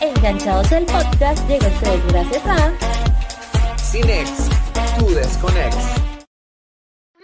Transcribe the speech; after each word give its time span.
Enganchados 0.00 0.70
el 0.72 0.84
podcast 0.84 1.48
llega 1.48 1.66
a 1.66 1.70
ustedes 1.70 2.06
gracias 2.08 2.46
a 2.46 2.72
Cinex, 3.78 4.30
tú 4.98 5.08
desconex. 5.14 5.76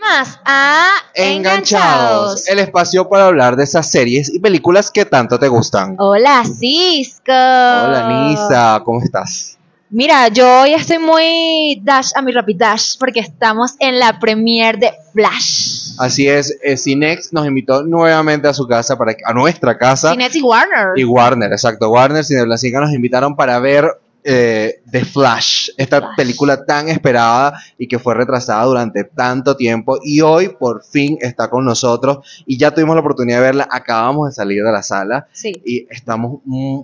Más 0.01 0.41
a 0.47 0.89
Enganchados, 1.15 2.49
el 2.49 2.59
espacio 2.61 3.09
para 3.11 3.27
hablar 3.27 3.57
de 3.57 3.65
esas 3.65 3.91
series 3.91 4.33
y 4.33 4.39
películas 4.39 4.91
que 4.91 5.05
tanto 5.05 5.39
te 5.39 5.49
gustan. 5.49 5.95
Hola, 5.99 6.43
Cisco. 6.45 7.33
Hola, 7.33 8.09
Nisa, 8.09 8.81
¿cómo 8.83 9.03
estás? 9.03 9.56
Mira, 9.91 10.29
yo 10.29 10.63
hoy 10.63 10.75
estoy 10.75 10.99
muy 10.99 11.81
dash 11.85 12.11
a 12.17 12.23
mi 12.23 12.33
rapid 12.33 12.57
dash 12.57 12.97
porque 12.99 13.21
estamos 13.21 13.75
en 13.79 13.99
la 14.01 14.19
premiere 14.19 14.79
de 14.79 14.93
Flash. 15.13 15.95
Así 15.99 16.29
es, 16.29 16.59
eh, 16.63 16.77
Cinex 16.77 17.33
nos 17.33 17.47
invitó 17.47 17.83
nuevamente 17.85 18.49
a 18.49 18.53
su 18.55 18.67
casa, 18.67 18.99
para, 18.99 19.15
a 19.25 19.33
nuestra 19.33 19.79
casa. 19.79 20.11
Cinex 20.11 20.35
y 20.37 20.43
Warner. 20.43 20.89
Y 20.97 21.05
Warner, 21.05 21.53
exacto. 21.53 21.89
Warner, 21.91 22.25
Cineblasinca 22.25 22.81
nos 22.81 22.93
invitaron 22.93 23.37
para 23.37 23.59
ver 23.61 23.87
eh, 24.25 24.81
The 24.91 25.05
Flash, 25.05 25.71
esta 25.77 26.01
Flash. 26.01 26.17
película 26.17 26.65
tan 26.67 26.89
esperada 26.89 27.55
y 27.79 27.87
que 27.87 28.01
fue 28.01 28.15
retrasada 28.15 28.65
durante 28.65 29.05
tanto 29.05 29.57
tiempo 29.57 29.99
y 30.03 30.21
hoy 30.21 30.49
por 30.49 30.83
fin 30.85 31.17
está 31.21 31.49
con 31.49 31.65
nosotros 31.65 32.19
y 32.45 32.59
ya 32.59 32.73
tuvimos 32.73 32.97
la 32.97 33.01
oportunidad 33.03 33.39
de 33.39 33.43
verla, 33.45 33.69
acabamos 33.71 34.29
de 34.29 34.35
salir 34.35 34.65
de 34.65 34.73
la 34.73 34.83
sala 34.83 35.29
Sí. 35.33 35.53
y 35.65 35.87
estamos... 35.91 36.41
mm, 36.45 36.81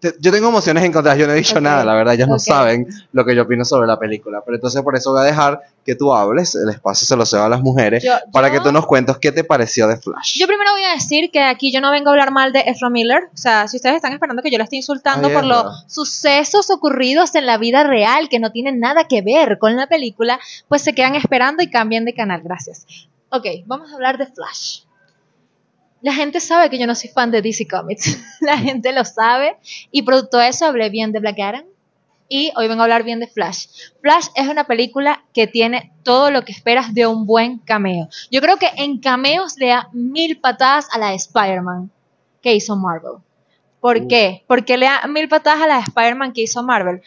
te- 0.00 0.14
yo 0.20 0.30
tengo 0.30 0.48
emociones 0.48 0.84
encontradas, 0.84 1.18
yo 1.18 1.26
no 1.26 1.32
he 1.32 1.36
dicho 1.36 1.56
Ok, 1.56 1.62
nada, 1.62 1.84
la 1.84 1.94
verdad, 1.94 2.14
ellos 2.14 2.28
no 2.28 2.34
ok. 2.34 2.40
saben 2.40 2.86
lo 3.12 3.24
que 3.24 3.34
yo 3.34 3.42
opino 3.42 3.64
sobre 3.64 3.86
la 3.86 3.98
película, 3.98 4.42
pero 4.44 4.56
entonces 4.56 4.82
por 4.82 4.94
eso 4.96 5.10
voy 5.12 5.20
a 5.20 5.24
dejar 5.24 5.60
que 5.84 5.94
tú 5.94 6.12
hables, 6.14 6.54
el 6.54 6.68
espacio 6.68 7.06
se 7.06 7.16
lo 7.16 7.24
cedo 7.24 7.44
a 7.44 7.48
las 7.48 7.60
mujeres, 7.62 8.02
Yo- 8.04 8.12
para 8.32 8.48
yo- 8.48 8.54
que 8.54 8.60
tú 8.60 8.72
nos 8.72 8.86
cuentes 8.86 9.16
qué 9.18 9.32
te 9.32 9.44
pareció 9.44 9.86
de 9.88 9.96
Flash. 9.96 10.36
Yo 10.38 10.46
primero 10.46 10.70
voy 10.72 10.82
a 10.84 10.92
decir 10.92 11.30
que 11.30 11.40
aquí 11.40 11.72
yo 11.72 11.80
no 11.80 11.90
vengo 11.90 12.08
a 12.10 12.12
hablar 12.12 12.30
mal 12.32 12.52
de 12.52 12.60
Ezra 12.66 12.90
Miller. 12.90 13.28
O 13.32 13.36
sea, 13.36 13.68
si 13.68 13.76
ustedes 13.76 13.96
están 13.96 14.12
esperando 14.12 14.42
que 14.42 14.50
yo 14.50 14.58
le 14.58 14.64
esté 14.64 14.76
insultando 14.76 15.28
Ay, 15.28 15.34
por 15.34 15.44
los 15.44 15.84
sucesos 15.88 16.70
ocurridos 16.70 17.34
en 17.34 17.46
la 17.46 17.56
vida 17.58 17.84
real 17.84 18.28
que 18.28 18.38
no 18.38 18.50
tienen 18.52 18.80
nada 18.80 19.04
que 19.08 19.22
ver 19.22 19.58
con 19.58 19.76
la 19.76 19.86
película, 19.86 20.38
pues 20.68 20.82
se 20.82 20.94
quedan 20.94 21.14
esperando 21.14 21.62
y 21.62 21.70
cambian 21.70 22.04
de 22.04 22.14
canal. 22.14 22.40
Gracias. 22.42 22.86
Ok, 23.30 23.46
vamos 23.66 23.90
a 23.90 23.94
hablar 23.94 24.18
de 24.18 24.26
Flash. 24.26 24.80
La 26.06 26.14
gente 26.14 26.38
sabe 26.38 26.70
que 26.70 26.78
yo 26.78 26.86
no 26.86 26.94
soy 26.94 27.10
fan 27.10 27.32
de 27.32 27.42
DC 27.42 27.66
Comics. 27.66 28.16
La 28.40 28.56
gente 28.56 28.92
lo 28.92 29.04
sabe. 29.04 29.56
Y 29.90 30.02
producto 30.02 30.38
de 30.38 30.46
eso 30.46 30.64
hablé 30.64 30.88
bien 30.88 31.10
de 31.10 31.18
Black 31.18 31.40
Adam. 31.40 31.64
Y 32.28 32.52
hoy 32.54 32.68
vengo 32.68 32.82
a 32.82 32.84
hablar 32.84 33.02
bien 33.02 33.18
de 33.18 33.26
Flash. 33.26 33.66
Flash 34.02 34.28
es 34.36 34.46
una 34.46 34.68
película 34.68 35.24
que 35.34 35.48
tiene 35.48 35.92
todo 36.04 36.30
lo 36.30 36.42
que 36.42 36.52
esperas 36.52 36.94
de 36.94 37.08
un 37.08 37.26
buen 37.26 37.58
cameo. 37.58 38.08
Yo 38.30 38.40
creo 38.40 38.56
que 38.56 38.68
en 38.76 39.00
cameos 39.00 39.56
le 39.58 39.66
da 39.66 39.88
mil 39.92 40.38
patadas 40.38 40.86
a 40.92 40.98
la 41.00 41.10
de 41.10 41.16
Spider-Man 41.16 41.90
que 42.40 42.54
hizo 42.54 42.76
Marvel. 42.76 43.14
¿Por 43.80 43.96
Uh. 43.96 44.08
qué? 44.08 44.44
Porque 44.46 44.76
le 44.76 44.86
da 44.86 45.08
mil 45.08 45.28
patadas 45.28 45.60
a 45.62 45.66
la 45.66 45.76
de 45.78 45.82
Spider-Man 45.82 46.32
que 46.32 46.42
hizo 46.42 46.62
Marvel. 46.62 47.02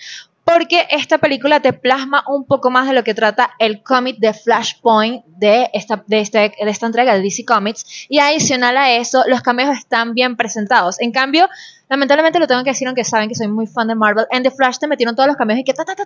Porque 0.52 0.88
esta 0.90 1.18
película 1.20 1.60
te 1.60 1.74
plasma 1.74 2.24
un 2.28 2.46
poco 2.46 2.70
más 2.72 2.88
de 2.88 2.94
lo 2.94 3.04
que 3.04 3.14
trata 3.14 3.52
el 3.60 3.84
cómic 3.84 4.18
de 4.20 4.34
Flashpoint 4.34 5.24
de 5.26 5.70
esta, 5.74 6.04
de, 6.08 6.20
este- 6.22 6.54
de 6.64 6.70
esta 6.72 6.86
entrega 6.86 7.14
de 7.14 7.22
DC 7.22 7.46
Comics. 7.46 8.06
Y 8.10 8.20
adicional 8.20 8.76
a 8.78 8.92
eso, 8.94 9.24
los 9.28 9.42
cameos 9.42 9.78
están 9.78 10.14
bien 10.14 10.36
presentados. 10.38 11.00
En 11.00 11.12
cambio, 11.12 11.48
lamentablemente 11.88 12.40
lo 12.40 12.48
tengo 12.48 12.64
que 12.64 12.72
decir, 12.72 12.88
aunque 12.88 13.04
saben 13.04 13.30
que 13.30 13.36
soy 13.36 13.48
muy 13.48 13.68
fan 13.68 13.88
de 13.88 13.96
Marvel, 13.96 14.26
en 14.32 14.44
The 14.44 14.52
Flash 14.52 14.78
te 14.80 14.88
metieron 14.88 15.16
todos 15.16 15.28
los 15.28 15.38
cameos 15.38 15.60
y 15.60 15.64
que 15.64 15.74
ta, 15.74 15.86
ta, 15.86 15.96
ta. 15.96 16.06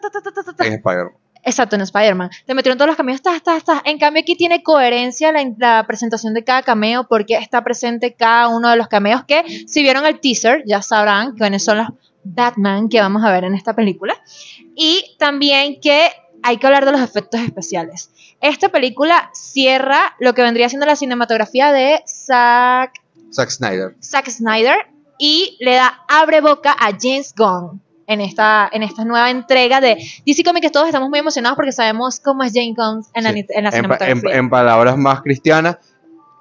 En 0.65 0.73
Spider-Man. 0.73 1.13
Exacto, 1.45 1.75
en 1.75 1.81
Spider-Man. 1.81 2.29
Te 2.45 2.53
metieron 2.53 2.77
todos 2.77 2.87
los 2.87 2.95
cameos, 2.97 3.21
ta, 3.21 3.39
ta, 3.43 3.59
ta. 3.59 3.81
En 3.85 3.97
cambio, 3.99 4.21
aquí 4.21 4.35
tiene 4.35 4.63
coherencia 4.63 5.31
la, 5.31 5.43
la 5.57 5.83
presentación 5.87 6.33
de 6.33 6.43
cada 6.43 6.63
cameo 6.63 7.05
porque 7.07 7.35
está 7.35 7.63
presente 7.63 8.13
cada 8.13 8.47
uno 8.47 8.69
de 8.69 8.77
los 8.77 8.87
cameos 8.87 9.23
que, 9.25 9.43
si 9.67 9.81
vieron 9.83 10.05
el 10.05 10.19
teaser, 10.21 10.63
ya 10.65 10.81
sabrán 10.81 11.33
quiénes 11.35 11.63
son 11.65 11.77
los 11.79 11.87
Batman 12.23 12.89
que 12.89 12.99
vamos 12.99 13.23
a 13.23 13.31
ver 13.31 13.43
en 13.43 13.55
esta 13.55 13.73
película. 13.75 14.15
Y 14.75 15.15
también 15.19 15.79
que 15.81 16.09
hay 16.41 16.57
que 16.57 16.67
hablar 16.67 16.85
de 16.85 16.91
los 16.91 17.01
efectos 17.01 17.41
especiales. 17.41 18.09
Esta 18.41 18.69
película 18.69 19.29
cierra 19.33 20.15
lo 20.19 20.33
que 20.33 20.41
vendría 20.41 20.67
siendo 20.69 20.85
la 20.85 20.95
cinematografía 20.95 21.71
de 21.71 22.03
Zack 22.07 22.93
Zack 23.31 23.49
Snyder. 23.49 23.95
Zack 24.01 24.29
Snyder 24.29 24.75
y 25.17 25.57
le 25.61 25.75
da 25.75 26.01
abre 26.09 26.41
boca 26.41 26.73
a 26.77 26.89
James 26.99 27.33
Gunn 27.37 27.81
en 28.05 28.19
esta, 28.19 28.69
en 28.73 28.83
esta 28.83 29.05
nueva 29.05 29.29
entrega 29.31 29.79
de 29.79 29.95
DC 30.25 30.43
Comics 30.43 30.71
todos 30.73 30.87
estamos 30.87 31.09
muy 31.09 31.19
emocionados 31.19 31.55
porque 31.55 31.71
sabemos 31.71 32.19
cómo 32.19 32.43
es 32.43 32.51
James 32.53 32.75
Gunn 32.75 33.05
en, 33.13 33.23
Sí. 33.23 33.23
la, 33.23 33.29
en 33.29 33.33
la 33.33 33.39
En, 33.39 33.47
pa- 33.53 33.67
en- 33.69 33.71
cinematografía. 33.71 34.35
en 34.39 34.49
palabras 34.49 34.97
más 34.97 35.21
cristianas, 35.21 35.77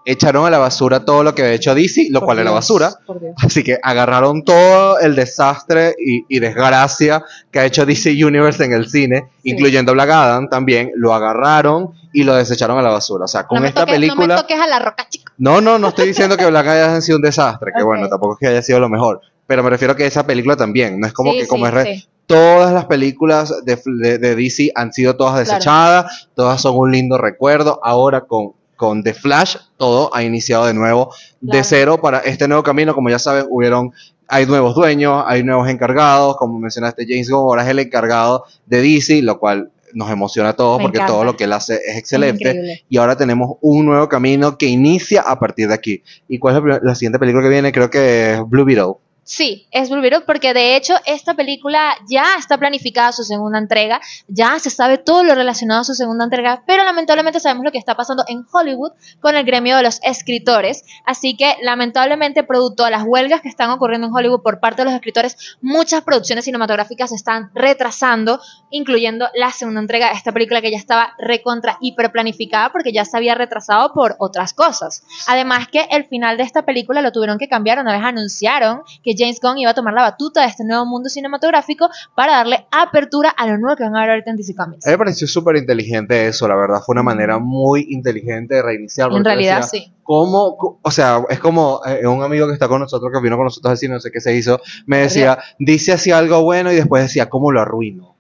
echaron 0.05 0.45
a 0.47 0.51
la 0.51 0.59
basura 0.59 1.05
todo 1.05 1.23
lo 1.23 1.35
que 1.35 1.43
había 1.43 1.55
hecho 1.55 1.75
DC, 1.75 2.09
lo 2.11 2.21
Por 2.21 2.27
cual 2.27 2.39
era 2.41 2.51
Dios, 2.51 2.55
basura. 2.61 2.91
por 3.07 3.21
Dios. 3.21 3.35
Así 3.43 3.63
que 3.63 3.79
agarraron 3.83 4.45
todo 4.45 4.99
el 4.99 5.15
desastre 5.15 5.95
y, 5.99 6.25
y 6.29 6.41
desgracia 6.41 7.25
que 7.51 7.61
ha 7.61 7.65
hecho 7.67 7.87
DC 7.87 8.11
Universe 8.25 8.65
en 8.65 8.73
el 8.73 8.89
cine, 8.89 9.31
Sí. 9.43 9.51
incluyendo 9.51 9.93
Black 9.93 10.11
Adam 10.11 10.49
también, 10.49 10.91
lo 10.97 11.15
agarraron 11.15 11.91
y 12.13 12.25
lo 12.25 12.35
desecharon 12.35 12.79
a 12.79 12.83
la 12.83 12.91
basura. 12.91 13.25
O 13.25 13.29
sea, 13.29 13.47
con 13.47 13.61
no, 13.61 13.67
esta 13.67 13.81
toques, 13.81 13.95
no 13.95 14.01
me 14.01 14.07
película... 14.09 14.37
toques 14.37 14.61
a 14.61 14.67
la 14.67 14.79
roca, 14.79 15.07
chico. 15.09 15.33
No, 15.39 15.61
no, 15.61 15.79
no 15.79 15.89
estoy 15.89 16.09
diciendo 16.09 16.37
que 16.37 16.47
Black 16.47 16.67
Adam 16.67 16.91
haya 16.91 17.01
sido 17.01 17.17
un 17.17 17.23
desastre, 17.23 17.73
que 17.77 17.83
bueno, 17.83 18.09
tampoco 18.09 18.35
es 18.35 18.39
que 18.41 18.47
haya 18.49 18.63
sido 18.63 18.81
lo 18.81 18.89
mejor. 18.89 19.21
Pero 19.47 19.63
me 19.63 19.71
refiero 19.71 19.93
a 19.95 19.97
que 19.97 20.07
esa 20.07 20.25
película 20.27 20.57
también, 20.57 21.01
no 21.01 21.07
es 21.07 21.13
como 21.13 21.33
Sí, 21.33 21.39
que 21.41 21.47
como 21.49 21.67
sí, 21.67 21.73
es 21.89 22.09
todas 22.27 22.73
las 22.73 22.87
películas 22.87 23.53
de, 23.65 23.79
de- 23.85 24.19
de 24.19 24.35
DC 24.37 24.71
han 24.75 24.93
sido 24.93 25.17
todas 25.17 25.35
Claro. 25.35 25.47
desechadas, 25.49 26.29
todas 26.35 26.61
son 26.63 26.77
un 26.79 26.93
lindo 26.93 27.19
recuerdo. 27.19 27.81
Ahora 27.83 28.23
con, 28.23 28.53
con 28.83 29.05
The 29.05 29.15
Flash, 29.15 29.59
todo 29.77 30.13
ha 30.13 30.25
iniciado 30.25 30.67
de 30.67 30.75
nuevo, 30.75 31.15
de 31.41 31.63
cero 31.63 32.01
para 32.03 32.19
este 32.19 32.49
nuevo 32.49 32.65
camino. 32.65 32.97
Como 32.97 33.11
ya 33.11 33.21
saben, 33.21 33.47
hubieron, 33.49 33.93
hay 34.27 34.45
nuevos 34.45 34.75
dueños, 34.75 35.23
hay 35.25 35.45
nuevos 35.45 35.69
encargados, 35.69 36.37
como 36.37 36.59
mencionaste, 36.59 37.07
James 37.09 37.31
Gunn 37.31 37.43
ahora 37.43 37.63
es 37.63 37.69
el 37.69 37.79
encargado 37.79 38.45
de 38.67 38.83
DC, 38.83 39.23
lo 39.23 39.39
cual 39.39 39.71
nos 39.95 40.11
emociona 40.11 40.49
a 40.49 40.57
todos 40.57 40.79
Me 40.79 40.83
porque 40.87 40.99
encanta. 40.99 41.13
todo 41.13 41.23
lo 41.23 41.37
que 41.37 41.45
él 41.45 41.53
hace 41.53 41.77
es 41.87 41.97
excelente. 41.97 42.43
increíble. 42.49 42.85
y 42.89 42.97
ahora 42.97 43.15
tenemos 43.15 43.57
un 43.61 43.87
nuevo 43.87 44.09
camino 44.09 44.59
que 44.59 44.67
inicia 44.67 45.21
a 45.21 45.39
partir 45.39 45.69
de 45.69 45.75
aquí. 45.75 46.03
¿Y 46.27 46.41
cuál 46.41 46.57
es 46.57 46.81
la 46.83 46.97
siguiente 46.97 47.21
película 47.21 47.45
que 47.45 47.51
viene? 47.51 47.71
Creo 47.71 47.89
que 47.89 48.33
es 48.33 48.41
Blue 48.49 48.65
Beetle. 48.65 48.95
Sí, 49.25 49.69
es 49.71 49.89
Blue 49.89 50.01
Beetle 50.01 50.23
porque 50.23 50.53
de 50.53 50.75
hecho 50.75 50.95
esta 51.07 51.35
película 51.35 51.95
ya 52.09 52.25
está 52.37 52.59
planificada 52.59 53.13
su 53.13 53.23
segunda 53.23 53.59
entrega, 53.59 54.01
ya 54.27 54.59
se 54.59 54.69
sabe 54.69 54.99
todo 54.99 55.23
lo 55.23 55.37
relacionado 55.37 55.83
a 55.83 55.85
su 55.85 55.95
segunda 55.95 56.25
entrega, 56.25 56.65
pero 56.67 56.83
lamentablemente 56.83 57.39
sabemos 57.39 57.65
lo 57.65 57.71
que 57.71 57.79
está 57.79 57.95
pasando 57.95 58.25
en 58.27 58.45
Hollywood 58.53 58.91
con 59.21 59.37
el 59.37 59.45
gremio 59.45 59.77
de 59.77 59.85
los 59.85 60.01
escritores, 60.03 60.85
así 61.07 61.37
que 61.37 61.55
lamentablemente 61.63 62.43
producto 62.43 62.85
de 62.85 62.91
las 62.91 63.05
huelgas 63.05 63.43
que 63.43 63.49
están 63.49 63.71
ocurriendo 63.71 64.09
en 64.09 64.13
Hollywood 64.13 64.43
por 64.43 64.59
parte 64.59 64.83
de 64.83 64.87
los 64.87 64.95
escritores, 64.95 65.57
muchas 65.61 66.03
producciones 66.03 66.45
cinematográficas 66.45 67.11
se 67.11 67.17
están 67.17 67.53
retrasando, 67.55 68.41
incluyendo 68.71 69.29
la 69.35 69.53
segunda 69.53 69.81
entrega 69.81 70.09
de 70.09 70.15
esta 70.15 70.33
película 70.33 70.61
que 70.61 70.73
ya 70.73 70.79
estaba 70.79 71.15
recontra 71.17 71.79
hiper 71.81 72.11
planificada 72.11 72.73
porque 72.73 72.93
ya 72.93 73.05
se 73.05 73.17
había 73.17 73.37
retrasado 73.37 73.93
por 73.93 74.17
otras 74.19 74.53
cosas. 74.53 75.05
Además 75.29 75.69
que 75.69 75.87
el 75.93 76.07
final 76.07 76.37
de 76.37 76.43
esta 76.43 76.65
película 76.65 77.03
lo 77.03 77.13
tuvieron 77.13 77.39
que 77.39 77.49
cambiar 77.49 77.79
una 77.79 77.93
vez 77.93 78.03
anunciaron 78.03 78.83
que 79.05 79.12
James 79.17 79.41
Gunn 79.41 79.59
iba 79.59 79.71
a 79.71 79.75
tomar 79.75 79.95
la 79.95 80.03
batuta 80.03 80.43
de 80.43 80.49
este 80.49 80.65
nuevo 80.65 80.87
mundo 80.87 81.09
cinematográfico 81.09 81.89
para 82.15 82.33
darle 82.37 82.67
apertura 82.71 83.31
a 83.31 83.47
lo 83.47 83.59
nuevo 83.59 83.77
que 83.77 83.85
van 83.85 83.97
a 83.97 84.01
ver 84.01 84.11
ahorita 84.11 84.31
en 84.31 84.37
DC 84.37 84.55
Comics. 84.55 84.87
A 84.87 84.91
mí 84.91 84.95
me 84.95 84.99
pareció 84.99 85.27
súper 85.27 85.57
inteligente 85.57 86.27
eso, 86.27 86.49
la 86.49 86.57
verdad. 86.57 86.81
Fue 86.85 86.93
una 86.95 87.03
manera 87.03 87.39
muy 87.39 87.87
inteligente 87.91 88.57
de 88.57 88.63
reiniciar. 88.63 89.13
En 89.13 89.25
realidad 89.25 89.63
decía, 89.63 89.81
sí. 89.81 89.93
¿Cómo? 90.03 90.79
O 90.83 90.91
sea, 90.91 91.23
es 91.29 91.39
como 91.39 91.81
eh, 91.87 92.07
un 92.07 92.23
amigo 92.23 92.47
que 92.47 92.55
está 92.55 92.69
con 92.69 92.81
nosotros, 92.81 93.11
que 93.13 93.21
vino 93.23 93.37
con 93.37 93.45
nosotros 93.45 93.71
al 93.71 93.79
cine, 93.79 93.95
no 93.95 94.01
sé 94.01 94.11
qué 94.11 94.21
se 94.21 94.35
hizo, 94.35 94.61
me 94.87 94.99
decía, 94.99 95.39
dice 95.59 95.93
así 95.93 96.11
algo 96.11 96.43
bueno 96.43 96.73
y 96.73 96.77
después 96.77 97.05
decía, 97.05 97.29
¿cómo 97.29 97.53
lo 97.53 97.61
arruino? 97.61 98.12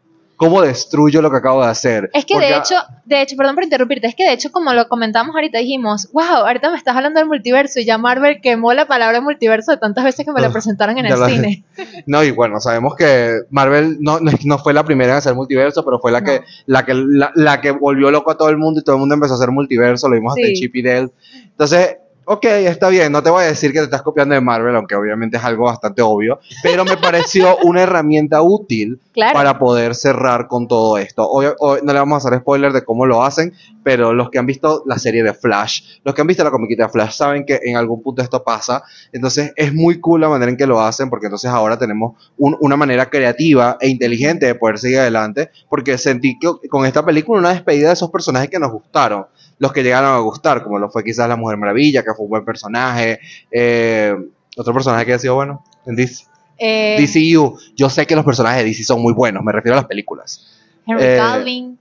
¿Cómo 0.43 0.61
destruyo 0.61 1.23
lo 1.23 1.31
que 1.31 1.37
acabo 1.37 1.63
de 1.63 1.71
hacer? 1.71 2.11
Es 2.13 2.25
que 2.25 2.35
Porque, 2.35 2.49
de 2.49 2.57
hecho, 2.57 2.75
de 3.05 3.23
hecho, 3.23 3.37
perdón 3.37 3.55
por 3.55 3.63
interrumpirte, 3.63 4.09
es 4.09 4.17
que 4.17 4.25
de 4.25 4.33
hecho 4.33 4.51
como 4.51 4.73
lo 4.75 4.89
comentamos 4.89 5.37
ahorita 5.37 5.59
dijimos, 5.59 6.09
wow, 6.13 6.25
ahorita 6.47 6.69
me 6.71 6.77
estás 6.77 6.97
hablando 6.97 7.21
del 7.21 7.29
multiverso 7.29 7.79
y 7.79 7.85
ya 7.85 7.97
Marvel 7.97 8.41
quemó 8.43 8.73
la 8.75 8.87
palabra 8.87 9.21
multiverso 9.21 9.71
de 9.71 9.79
tantas 9.79 10.03
veces 10.05 10.27
que 10.27 10.33
me 10.33 10.41
la 10.41 10.51
presentaron 10.51 10.99
en 10.99 11.07
el 11.07 11.21
la- 11.21 11.29
cine. 11.29 11.63
No, 12.07 12.25
y 12.25 12.33
bueno, 12.33 12.59
sabemos 12.59 12.97
que 12.97 13.43
Marvel 13.51 13.99
no, 14.01 14.19
no, 14.19 14.33
no 14.45 14.59
fue 14.59 14.73
la 14.75 14.83
primera 14.83 15.13
en 15.13 15.19
hacer 15.19 15.35
multiverso, 15.37 15.85
pero 15.85 16.01
fue 16.01 16.11
la, 16.11 16.21
No. 16.21 16.27
que, 16.27 16.43
la, 16.67 16.85
que, 16.85 16.95
la, 16.95 17.31
la 17.37 17.61
que 17.61 17.71
volvió 17.71 18.11
loco 18.11 18.33
a 18.33 18.37
todo 18.37 18.49
el 18.49 18.57
mundo 18.57 18.81
y 18.81 18.83
todo 18.83 18.97
el 18.97 19.01
mundo 19.01 19.15
empezó 19.15 19.35
a 19.35 19.37
hacer 19.37 19.53
multiverso, 19.53 20.09
lo 20.09 20.17
vimos 20.17 20.33
hasta 20.37 20.49
en. 20.49 20.55
Chip 20.55 20.75
y 20.75 20.83
Dale. 20.83 21.09
Entonces, 21.51 21.99
Ok, 22.25 22.45
está 22.45 22.89
bien, 22.89 23.11
no 23.11 23.21
te 23.21 23.31
voy 23.31 23.43
a 23.43 23.47
decir 23.49 23.73
que 23.73 23.79
te 23.81 23.85
estás 23.85 24.03
copiando 24.03 24.35
de 24.35 24.41
Marvel, 24.41 24.77
aunque 24.77 24.95
obviamente 24.95 25.39
es 25.39 25.45
algo 25.45 25.65
bastante 25.65 26.03
obvio, 26.03 26.39
pero 26.63 26.85
me 26.85 26.97
pareció 26.97 27.57
una 27.65 27.83
herramienta 27.83 28.43
útil 28.43 29.01
Claro. 29.13 29.35
para 29.35 29.59
poder 29.59 29.95
cerrar 29.95 30.47
con 30.47 30.67
todo 30.69 30.97
esto. 30.99 31.29
Obvio- 31.29 31.55
o- 31.59 31.77
no 31.83 31.93
le 31.93 31.99
vamos 31.99 32.25
a 32.25 32.29
hacer 32.29 32.39
spoiler 32.41 32.73
de 32.73 32.83
cómo 32.85 33.05
lo 33.07 33.23
hacen, 33.25 33.53
pero 33.83 34.15
los 34.15 34.31
que 34.31 34.39
han 34.39 34.47
visto 34.47 34.85
la 34.87 34.99
serie 34.99 35.23
de 35.23 35.35
Flash, 35.35 35.99
los 36.05 36.15
que 36.15 36.21
han 36.23 36.27
visto 36.29 36.43
la 36.45 36.51
comiquita 36.51 36.85
de 36.85 36.89
Flash, 36.91 37.13
saben 37.17 37.45
que 37.45 37.61
en 37.65 37.77
algún 37.77 38.03
punto 38.03 38.23
esto 38.23 38.43
pasa. 38.43 38.83
Entonces 39.13 39.53
es 39.57 39.75
muy 39.75 39.99
cool 40.01 40.21
la 40.23 40.29
manera 40.31 40.51
en 40.51 40.57
que 40.57 40.67
lo 40.67 40.81
hacen, 40.81 41.11
porque 41.11 41.27
entonces 41.27 41.51
ahora 41.51 41.77
tenemos 41.79 42.15
un- 42.39 42.57
una 42.61 42.77
manera 42.77 43.11
creativa 43.11 43.77
e 43.81 43.89
inteligente 43.89 44.47
de 44.47 44.55
poder 44.55 44.79
seguir 44.79 45.01
adelante, 45.01 45.51
porque 45.69 45.99
sentí 45.99 46.39
que 46.39 46.69
con 46.71 46.87
esta 46.87 47.05
película 47.05 47.41
una 47.41 47.51
despedida 47.53 47.89
de 47.89 47.95
esos 47.95 48.11
personajes 48.11 48.49
que 48.49 48.59
nos 48.61 48.71
gustaron, 48.73 49.27
los 49.63 49.73
que 49.73 49.85
llegaron 49.85 50.11
a 50.11 50.19
gustar, 50.19 50.65
como 50.65 50.77
lo 50.77 50.91
fue 50.91 51.05
quizás 51.05 51.29
la 51.29 51.37
Mujer 51.37 51.57
Maravilla, 51.57 52.03
que 52.03 52.13
fue 52.15 52.25
un 52.25 52.31
buen 52.31 52.45
personaje, 52.45 53.21
eh, 53.49 54.13
otro 54.57 54.75
personaje 54.75 55.07
que 55.07 55.13
ha 55.13 55.19
sido 55.21 55.37
bueno 55.37 55.65
en 55.87 55.95
DC. 55.95 56.25
Eh, 56.59 56.97
DCU, 56.99 57.57
yo 57.77 57.89
sé 57.89 58.05
que 58.05 58.17
los 58.17 58.25
personajes 58.25 58.65
de 58.65 58.69
DC 58.69 58.83
son 58.83 59.01
muy 59.01 59.13
buenos, 59.13 59.45
me 59.45 59.53
refiero 59.53 59.75
a 59.75 59.83
las 59.83 59.87
películas. 59.87 60.59
Henry 60.85 61.05
eh, 61.05 61.17
Calvin. 61.17 61.79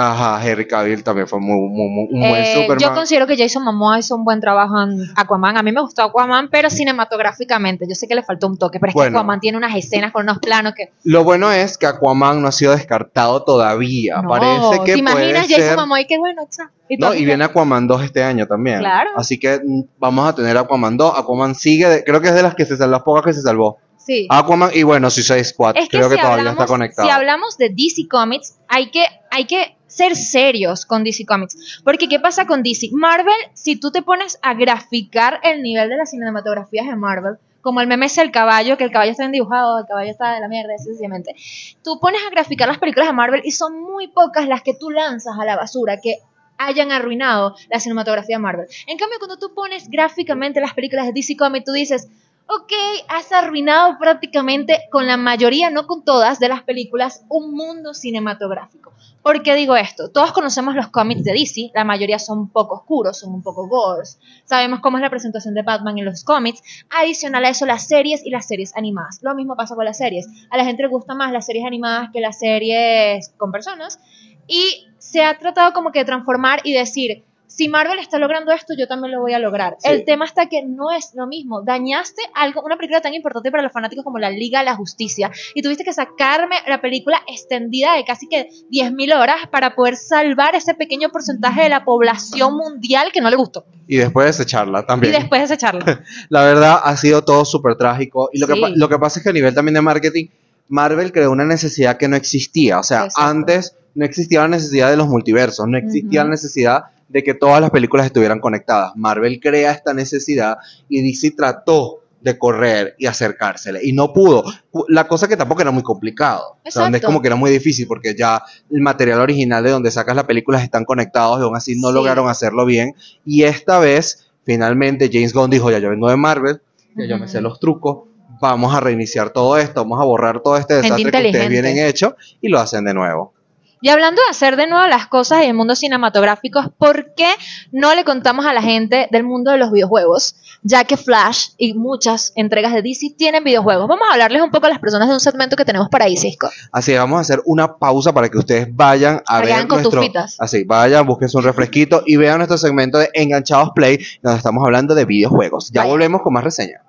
Ajá, 0.00 0.40
Henry 0.48 0.68
Cavill 0.68 1.02
también 1.02 1.26
fue 1.26 1.40
muy, 1.40 1.56
muy- 1.68 1.88
muy- 1.88 2.08
un 2.12 2.20
buen 2.30 2.42
Eh, 2.42 2.54
Superman. 2.54 2.78
yo 2.78 2.94
considero 2.94 3.26
que 3.26 3.36
Jason 3.36 3.64
Momoa 3.64 3.98
hizo 3.98 4.14
un 4.14 4.22
buen 4.24 4.40
trabajo 4.40 4.80
en 4.80 5.00
Aquaman. 5.16 5.56
A 5.56 5.62
mí 5.64 5.72
me 5.72 5.80
gustó 5.80 6.02
Aquaman, 6.02 6.48
pero 6.50 6.70
cinematográficamente. 6.70 7.84
Yo 7.88 7.96
sé 7.96 8.06
que 8.06 8.14
le 8.14 8.22
faltó 8.22 8.46
un 8.46 8.56
toque, 8.58 8.78
pero 8.78 8.90
es 8.90 8.94
Bueno. 8.94 9.10
que 9.10 9.16
Aquaman 9.18 9.40
tiene 9.40 9.58
unas 9.58 9.74
escenas 9.74 10.12
con 10.12 10.22
unos 10.22 10.38
planos 10.38 10.74
que. 10.74 10.92
Lo 11.02 11.24
bueno 11.24 11.50
es 11.50 11.76
que 11.78 11.86
Aquaman 11.86 12.40
no 12.40 12.46
ha 12.48 12.52
sido 12.52 12.72
descartado 12.76 13.42
todavía. 13.42 14.22
No, 14.22 14.28
Parece 14.28 14.70
que 14.70 14.76
¿Te 14.76 14.82
puede 14.84 14.98
imaginas 14.98 15.46
Jason 15.48 15.62
ser... 15.64 15.76
Momoa 15.76 16.00
y 16.00 16.06
qué 16.06 16.18
bueno? 16.18 16.42
cha? 16.48 16.70
Y 16.88 16.96
No, 16.96 17.12
y 17.12 17.24
viene 17.24 17.42
Aquaman 17.44 17.86
2 17.88 18.04
este 18.04 18.22
año 18.22 18.46
también. 18.46 18.78
Claro. 18.78 19.10
Así 19.16 19.38
que 19.38 19.60
vamos 19.98 20.28
a 20.28 20.34
tener 20.34 20.56
Aquaman 20.56 20.96
2. 20.96 21.18
Aquaman 21.18 21.54
sigue, 21.56 21.88
de- 21.88 22.04
creo 22.04 22.20
que 22.20 22.28
es 22.28 22.34
de 22.34 22.42
las 22.44 22.54
que 22.54 22.64
se 22.66 22.76
sal- 22.76 22.90
las 22.92 23.02
pocas 23.02 23.24
que 23.24 23.32
se 23.32 23.42
salvó. 23.42 23.78
Sí. 23.96 24.26
Aquaman 24.30 24.70
y 24.72 24.84
bueno, 24.84 25.10
Suicide 25.10 25.44
Squad, 25.44 25.76
Es 25.76 25.88
que, 25.88 25.98
creo 25.98 26.08
que 26.08 26.14
si, 26.14 26.20
todavía 26.20 26.38
hablamos, 26.40 26.60
está 26.62 26.66
conectado. 26.72 27.06
si 27.08 27.12
hablamos 27.12 27.58
de 27.58 27.68
DC 27.70 28.08
Comics, 28.08 28.54
hay 28.68 28.90
que, 28.90 29.04
hay 29.30 29.44
que 29.46 29.76
ser 29.88 30.14
serios 30.14 30.86
con 30.86 31.02
DC 31.02 31.26
Comics. 31.26 31.80
Porque, 31.82 32.08
¿qué 32.08 32.20
pasa 32.20 32.46
con 32.46 32.62
DC? 32.62 32.90
Marvel, 32.92 33.34
si 33.54 33.74
tú 33.74 33.90
te 33.90 34.02
pones 34.02 34.38
a 34.42 34.54
graficar 34.54 35.40
el 35.42 35.62
nivel 35.62 35.88
de 35.88 35.96
las 35.96 36.10
cinematografías 36.10 36.86
de 36.86 36.94
Marvel, 36.94 37.38
como 37.60 37.80
el 37.80 37.88
meme 37.88 38.06
es 38.06 38.16
el 38.18 38.30
caballo, 38.30 38.76
que 38.76 38.84
el 38.84 38.92
caballo 38.92 39.10
está 39.10 39.24
bien 39.24 39.32
dibujado, 39.32 39.80
el 39.80 39.86
caballo 39.86 40.10
está 40.10 40.34
de 40.34 40.40
la 40.40 40.48
mierda, 40.48 40.78
sencillamente. 40.78 41.34
Tú 41.82 41.98
pones 42.00 42.20
a 42.24 42.30
graficar 42.30 42.68
las 42.68 42.78
películas 42.78 43.08
de 43.08 43.14
Marvel 43.14 43.42
y 43.44 43.50
son 43.50 43.80
muy 43.80 44.08
pocas 44.08 44.46
las 44.46 44.62
que 44.62 44.74
tú 44.74 44.90
lanzas 44.90 45.34
a 45.38 45.44
la 45.44 45.56
basura, 45.56 45.98
que 46.00 46.18
hayan 46.56 46.92
arruinado 46.92 47.56
la 47.70 47.80
cinematografía 47.80 48.36
de 48.36 48.42
Marvel. 48.42 48.66
En 48.86 48.98
cambio, 48.98 49.18
cuando 49.18 49.38
tú 49.38 49.54
pones 49.54 49.88
gráficamente 49.88 50.60
las 50.60 50.74
películas 50.74 51.06
de 51.06 51.12
DC 51.12 51.36
Comics, 51.36 51.64
tú 51.64 51.72
dices, 51.72 52.08
ok, 52.48 52.72
has 53.08 53.30
arruinado 53.30 53.98
prácticamente 53.98 54.88
con 54.90 55.06
la 55.06 55.18
mayoría, 55.18 55.68
no 55.68 55.86
con 55.86 56.02
todas, 56.02 56.38
de 56.38 56.48
las 56.48 56.62
películas 56.62 57.24
un 57.28 57.52
mundo 57.52 57.92
cinematográfico. 57.92 58.92
¿Por 59.22 59.42
qué 59.42 59.54
digo 59.54 59.76
esto? 59.76 60.10
Todos 60.10 60.32
conocemos 60.32 60.74
los 60.74 60.88
cómics 60.88 61.24
de 61.24 61.32
DC, 61.32 61.72
la 61.74 61.84
mayoría 61.84 62.18
son 62.18 62.38
un 62.38 62.48
poco 62.48 62.76
oscuros, 62.76 63.18
son 63.18 63.34
un 63.34 63.42
poco 63.42 63.68
gores. 63.68 64.18
Sabemos 64.46 64.80
cómo 64.80 64.96
es 64.96 65.02
la 65.02 65.10
presentación 65.10 65.54
de 65.54 65.62
Batman 65.62 65.98
en 65.98 66.06
los 66.06 66.24
cómics. 66.24 66.62
Adicional 66.88 67.44
a 67.44 67.50
eso, 67.50 67.66
las 67.66 67.86
series 67.86 68.24
y 68.24 68.30
las 68.30 68.46
series 68.46 68.74
animadas. 68.74 69.18
Lo 69.20 69.34
mismo 69.34 69.54
pasa 69.54 69.74
con 69.74 69.84
las 69.84 69.98
series. 69.98 70.26
A 70.50 70.56
la 70.56 70.64
gente 70.64 70.82
le 70.82 70.88
gustan 70.88 71.18
más 71.18 71.30
las 71.32 71.44
series 71.44 71.66
animadas 71.66 72.08
que 72.14 72.20
las 72.20 72.38
series 72.38 73.28
con 73.36 73.52
personas. 73.52 74.00
Y 74.46 74.86
se 74.96 75.22
ha 75.22 75.36
tratado 75.36 75.74
como 75.74 75.92
que 75.92 75.98
de 75.98 76.04
transformar 76.06 76.60
y 76.64 76.72
decir, 76.72 77.24
si 77.48 77.68
Marvel 77.68 77.98
está 77.98 78.18
logrando 78.18 78.52
esto, 78.52 78.74
yo 78.78 78.86
también 78.86 79.12
lo 79.14 79.20
voy 79.20 79.32
a 79.32 79.38
lograr. 79.40 79.76
Sí. 79.80 79.88
El 79.90 80.04
tema 80.04 80.24
está 80.26 80.46
que 80.46 80.62
no 80.64 80.92
es 80.92 81.10
lo 81.14 81.26
mismo. 81.26 81.62
Dañaste 81.62 82.22
algo, 82.34 82.62
una 82.62 82.76
película 82.76 83.00
tan 83.00 83.14
importante 83.14 83.50
para 83.50 83.62
los 83.64 83.72
fanáticos 83.72 84.04
como 84.04 84.18
la 84.18 84.30
Liga 84.30 84.60
de 84.60 84.66
la 84.66 84.76
Justicia, 84.76 85.30
y 85.54 85.62
tuviste 85.62 85.82
que 85.82 85.92
sacarme 85.92 86.56
la 86.68 86.80
película 86.80 87.20
extendida 87.26 87.94
de 87.94 88.04
casi 88.04 88.28
que 88.28 88.48
10.000 88.70 89.18
horas 89.20 89.36
para 89.50 89.74
poder 89.74 89.96
salvar 89.96 90.54
ese 90.54 90.74
pequeño 90.74 91.08
porcentaje 91.08 91.62
de 91.62 91.68
la 91.70 91.84
población 91.84 92.54
mundial 92.54 93.10
que 93.12 93.20
no 93.20 93.30
le 93.30 93.36
gustó. 93.36 93.64
Y 93.88 93.96
después 93.96 94.26
desecharla 94.26 94.80
Y 94.80 94.86
también. 94.86 95.12
después 95.14 95.40
desecharla. 95.40 96.04
La 96.28 96.44
verdad 96.44 96.78
ha 96.84 96.96
sido 96.96 97.24
todo 97.24 97.44
súper 97.46 97.76
trágico. 97.76 98.28
Y 98.32 98.38
lo, 98.38 98.46
que, 98.46 98.52
Sí. 98.54 98.60
pa- 98.60 98.68
lo 98.68 98.88
que 98.88 98.98
pasa 98.98 99.18
es 99.20 99.24
que 99.24 99.30
a 99.30 99.32
nivel 99.32 99.54
también 99.54 99.74
de 99.74 99.80
marketing, 99.80 100.26
Marvel 100.68 101.10
creó 101.12 101.30
una 101.32 101.46
necesidad 101.46 101.96
que 101.96 102.08
no 102.08 102.16
existía. 102.16 102.78
O 102.78 102.82
sea, 102.82 103.04
Exacto. 103.06 103.20
antes 103.30 103.74
no 103.94 104.04
existía 104.04 104.42
la 104.42 104.48
necesidad 104.48 104.90
de 104.90 104.98
los 104.98 105.08
multiversos, 105.08 105.66
no 105.66 105.78
existía 105.78 106.20
Ujú. 106.20 106.28
la 106.28 106.34
necesidad 106.34 106.82
de 107.08 107.22
que 107.22 107.34
todas 107.34 107.60
las 107.60 107.70
películas 107.70 108.06
estuvieran 108.06 108.40
conectadas. 108.40 108.92
Marvel 108.96 109.40
crea 109.40 109.72
esta 109.72 109.94
necesidad 109.94 110.58
y 110.88 111.02
DC 111.02 111.32
trató 111.32 112.00
de 112.20 112.36
correr 112.36 112.96
y 112.98 113.06
acercársele 113.06 113.80
y 113.82 113.92
no 113.92 114.12
pudo. 114.12 114.42
La 114.88 115.06
cosa 115.06 115.28
que 115.28 115.36
tampoco 115.36 115.62
era 115.62 115.70
muy 115.70 115.82
complicado. 115.84 116.56
O 116.66 116.70
sea, 116.70 116.82
donde 116.82 116.98
es 116.98 117.04
como 117.04 117.22
que 117.22 117.28
era 117.28 117.36
muy 117.36 117.50
difícil 117.50 117.86
porque 117.86 118.14
ya 118.14 118.42
el 118.70 118.80
material 118.80 119.20
original 119.20 119.62
de 119.62 119.70
donde 119.70 119.90
sacas 119.90 120.16
las 120.16 120.24
películas 120.24 120.62
están 120.62 120.84
conectados 120.84 121.38
y 121.40 121.44
aún 121.44 121.56
así 121.56 121.78
no 121.80 121.88
Sí. 121.88 121.94
lograron 121.94 122.28
hacerlo 122.28 122.66
bien. 122.66 122.94
Y 123.24 123.44
esta 123.44 123.78
vez, 123.78 124.30
finalmente, 124.44 125.08
James 125.12 125.32
Gunn 125.32 125.50
dijo, 125.50 125.70
ya 125.70 125.78
yo 125.78 125.90
vengo 125.90 126.10
de 126.10 126.16
Marvel, 126.16 126.60
ya 126.96 127.06
yo 127.06 127.18
me 127.18 127.28
sé 127.28 127.40
los 127.40 127.60
trucos, 127.60 128.08
vamos 128.40 128.74
a 128.74 128.80
reiniciar 128.80 129.30
todo 129.30 129.56
esto, 129.56 129.82
vamos 129.82 130.00
a 130.00 130.04
borrar 130.04 130.40
todo 130.42 130.56
este 130.56 130.74
desastre 130.74 131.10
que 131.10 131.26
ustedes 131.26 131.48
vienen 131.48 131.78
hecho 131.78 132.16
y 132.40 132.48
lo 132.48 132.58
hacen 132.58 132.84
de 132.84 132.94
nuevo. 132.94 133.32
Y 133.80 133.90
hablando 133.90 134.20
de 134.22 134.30
hacer 134.30 134.56
de 134.56 134.66
nuevo 134.66 134.86
las 134.88 135.06
cosas 135.06 135.42
en 135.42 135.50
el 135.50 135.54
mundo 135.54 135.76
cinematográfico, 135.76 136.72
¿por 136.78 137.14
qué 137.14 137.28
no 137.70 137.94
le 137.94 138.04
contamos 138.04 138.44
a 138.46 138.52
la 138.52 138.62
gente 138.62 139.08
del 139.10 139.24
mundo 139.24 139.52
de 139.52 139.58
los 139.58 139.70
videojuegos? 139.70 140.34
Ya 140.62 140.84
que 140.84 140.96
Flash 140.96 141.50
y 141.56 141.74
muchas 141.74 142.32
entregas 142.34 142.72
de 142.72 142.82
DC 142.82 143.14
tienen 143.16 143.44
videojuegos. 143.44 143.86
Vamos 143.86 144.06
a 144.08 144.12
hablarles 144.14 144.42
un 144.42 144.50
poco 144.50 144.66
a 144.66 144.70
las 144.70 144.80
personas 144.80 145.08
de 145.08 145.14
un 145.14 145.20
segmento 145.20 145.56
que 145.56 145.64
tenemos 145.64 145.88
para 145.88 146.06
ahí, 146.06 146.16
Cisco. 146.16 146.50
Así 146.72 146.92
que 146.92 146.98
vamos 146.98 147.18
a 147.18 147.20
hacer 147.20 147.40
una 147.44 147.76
pausa 147.76 148.12
para 148.12 148.28
que 148.28 148.38
ustedes 148.38 148.68
vayan 148.74 149.22
a 149.26 149.38
ver 149.38 149.50
Vayan 149.50 149.68
con 149.68 149.82
tus 149.82 149.94
nuestro... 149.94 150.02
fitas. 150.02 150.36
Así, 150.40 150.64
vayan, 150.64 151.06
busquen 151.06 151.28
un 151.32 151.42
refresquito 151.44 152.02
y 152.04 152.16
vean 152.16 152.38
nuestro 152.38 152.58
segmento 152.58 152.98
de 152.98 153.10
Enganchados 153.14 153.70
Play, 153.74 154.04
donde 154.22 154.38
estamos 154.38 154.64
hablando 154.64 154.94
de 154.94 155.04
videojuegos. 155.04 155.70
Ya 155.70 155.84
volvemos 155.84 156.22
con 156.22 156.32
más 156.32 156.42
reseña. 156.42 156.82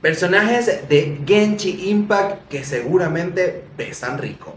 Personajes 0.00 0.88
de 0.88 1.20
Genchi 1.26 1.90
Impact 1.90 2.48
que 2.48 2.64
seguramente 2.64 3.64
besan 3.76 4.16
rico. 4.16 4.54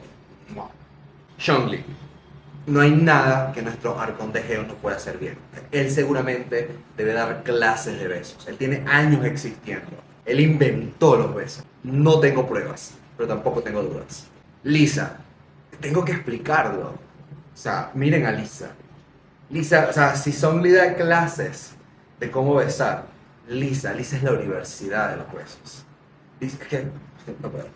Zhongli. 1.40 1.84
No 2.66 2.80
hay 2.80 2.92
nada 2.92 3.52
que 3.52 3.62
nuestro 3.62 4.00
Arcon 4.00 4.32
de 4.32 4.42
Geo 4.42 4.64
no 4.64 4.76
pueda 4.76 4.96
hacer 4.96 5.18
bien. 5.18 5.38
Él 5.72 5.92
seguramente 5.92 6.70
debe 6.96 7.14
dar 7.14 7.44
clases 7.44 8.00
de 8.00 8.08
besos. 8.08 8.48
Él 8.48 8.56
tiene 8.56 8.86
años 8.88 9.26
existiendo. 9.26 9.92
Él 10.26 10.40
inventó 10.40 11.18
los 11.18 11.36
besos. 11.36 11.66
No 11.84 12.22
tengo 12.22 12.48
pruebas, 12.48 12.94
pero 13.18 13.28
tampoco 13.28 13.62
tengo 13.62 13.84
dudas. 13.84 14.28
Lisa. 14.64 15.18
Tengo 15.82 16.06
que 16.06 16.14
explicarlo. 16.14 16.92
O 17.54 17.58
sea, 17.58 17.92
miren 17.96 18.26
a 18.26 18.32
Lisa. 18.32 18.70
Lisa, 19.50 19.88
o 19.90 19.94
sea, 19.94 20.16
si 20.16 20.32
Zhongli 20.32 20.72
da 20.72 20.96
clases 20.96 21.74
de 22.22 22.32
cómo 22.32 22.56
besar, 22.56 23.13
Lisa, 23.48 23.94
Lisa 23.94 24.18
es 24.18 24.24
la 24.24 24.32
universidad 24.32 25.12
de 25.12 25.18
los 25.18 25.34
besos. 25.34 25.86
Lisa, 26.40 26.58
que 26.60 26.88
no 27.42 27.50
puedo. 27.50 27.68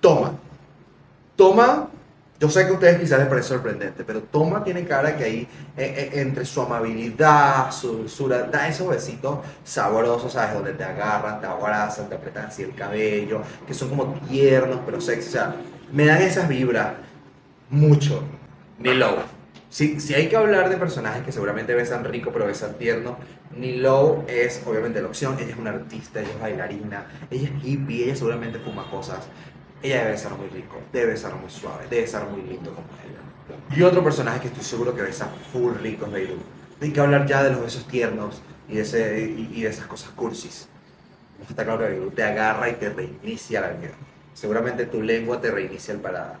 Toma. 0.00 0.32
Toma, 1.36 1.88
yo 2.38 2.50
sé 2.50 2.64
que 2.64 2.70
a 2.70 2.74
ustedes 2.74 3.00
quizás 3.00 3.18
les 3.18 3.28
parece 3.28 3.48
sorprendente, 3.48 4.04
pero 4.04 4.22
Toma 4.22 4.62
tiene 4.62 4.84
cara 4.84 5.16
que 5.16 5.24
ahí, 5.24 5.48
eh, 5.76 6.10
eh, 6.14 6.20
entre 6.20 6.44
su 6.44 6.60
amabilidad, 6.60 7.70
su 7.70 7.92
dulzura, 7.92 8.42
da 8.44 8.68
esos 8.68 8.88
besitos 8.88 9.38
sabrosos, 9.64 10.32
¿sabes? 10.32 10.54
Donde 10.54 10.72
te 10.72 10.84
agarran, 10.84 11.40
te 11.40 11.46
abrazan, 11.46 12.08
te 12.08 12.14
apretan 12.14 12.46
así 12.46 12.62
el 12.62 12.74
cabello, 12.74 13.40
que 13.66 13.72
son 13.72 13.88
como 13.88 14.14
tiernos, 14.28 14.80
pero 14.84 15.00
sexy. 15.00 15.28
O 15.28 15.32
sea, 15.32 15.56
me 15.92 16.04
dan 16.04 16.20
esas 16.20 16.46
vibras 16.46 16.94
mucho. 17.70 18.22
Nilo. 18.78 19.35
Si, 19.76 20.00
si 20.00 20.14
hay 20.14 20.30
que 20.30 20.36
hablar 20.38 20.70
de 20.70 20.78
personajes 20.78 21.22
que 21.22 21.32
seguramente 21.32 21.74
besan 21.74 22.02
rico, 22.02 22.30
pero 22.32 22.46
besan 22.46 22.78
tierno, 22.78 23.18
Nilo 23.54 24.24
es 24.26 24.62
obviamente 24.64 25.02
la 25.02 25.08
opción. 25.08 25.36
Ella 25.38 25.50
es 25.50 25.58
una 25.58 25.68
artista, 25.68 26.22
ella 26.22 26.30
es 26.30 26.40
bailarina, 26.40 27.06
ella 27.30 27.50
es 27.54 27.62
hippie, 27.62 28.04
ella 28.04 28.16
seguramente 28.16 28.58
fuma 28.58 28.90
cosas. 28.90 29.28
Ella 29.82 29.98
debe 29.98 30.12
besar 30.12 30.32
muy 30.32 30.48
rico, 30.48 30.80
debe 30.94 31.12
besar 31.12 31.34
muy 31.34 31.50
suave, 31.50 31.84
debe 31.90 32.04
besar 32.04 32.26
muy 32.26 32.40
lindo 32.40 32.74
como 32.74 32.86
ella. 33.04 33.76
Y 33.76 33.82
otro 33.82 34.02
personaje 34.02 34.40
que 34.40 34.46
estoy 34.46 34.64
seguro 34.64 34.94
que 34.94 35.02
besa 35.02 35.28
full 35.52 35.74
rico 35.74 36.06
es 36.06 36.12
Beirut. 36.12 36.40
Hay 36.80 36.90
que 36.90 37.00
hablar 37.00 37.26
ya 37.26 37.42
de 37.42 37.50
los 37.50 37.60
besos 37.60 37.86
tiernos 37.86 38.40
y 38.70 38.76
de, 38.76 38.80
ese, 38.80 39.20
y, 39.28 39.50
y 39.56 39.60
de 39.60 39.68
esas 39.68 39.86
cosas 39.86 40.08
cursis. 40.12 40.70
Está 41.50 41.64
claro 41.64 41.80
que 41.80 41.90
Beirut 41.90 42.14
te 42.14 42.22
agarra 42.22 42.70
y 42.70 42.76
te 42.76 42.88
reinicia 42.88 43.60
la 43.60 43.72
vida. 43.72 43.92
Seguramente 44.32 44.86
tu 44.86 45.02
lengua 45.02 45.38
te 45.38 45.50
reinicia 45.50 45.92
el 45.92 46.00
paladar. 46.00 46.38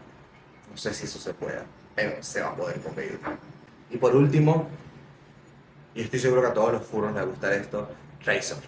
No 0.70 0.76
sé 0.78 0.94
si 0.94 1.04
eso 1.04 1.18
se 1.18 1.34
pueda, 1.34 1.66
se 2.20 2.40
va 2.40 2.48
a 2.48 2.56
poder 2.56 2.80
con 2.80 2.94
Beirut. 2.94 3.20
Y 3.90 3.96
por 3.96 4.14
último, 4.14 4.68
y 5.94 6.02
estoy 6.02 6.18
seguro 6.18 6.42
que 6.42 6.48
a 6.48 6.54
todos 6.54 6.72
los 6.72 6.82
furros 6.84 7.14
les 7.14 7.26
gustar 7.26 7.52
esto, 7.52 7.88
Razor. 8.24 8.58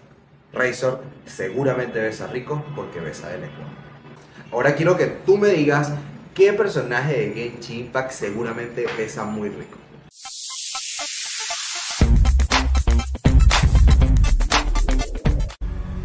Razor 0.53 1.03
seguramente 1.25 1.99
besa 1.99 2.27
rico 2.27 2.63
porque 2.75 2.99
besa 2.99 3.29
de 3.29 3.39
lengua. 3.39 3.65
Ahora 4.51 4.73
quiero 4.75 4.97
que 4.97 5.05
tú 5.05 5.37
me 5.37 5.49
digas 5.49 5.91
¿Qué 6.39 6.53
personaje 6.53 7.17
de 7.17 7.33
Genshin 7.33 7.79
Impact 7.81 8.11
seguramente 8.11 8.85
pesa 8.95 9.25
muy 9.25 9.49
rico? 9.49 9.77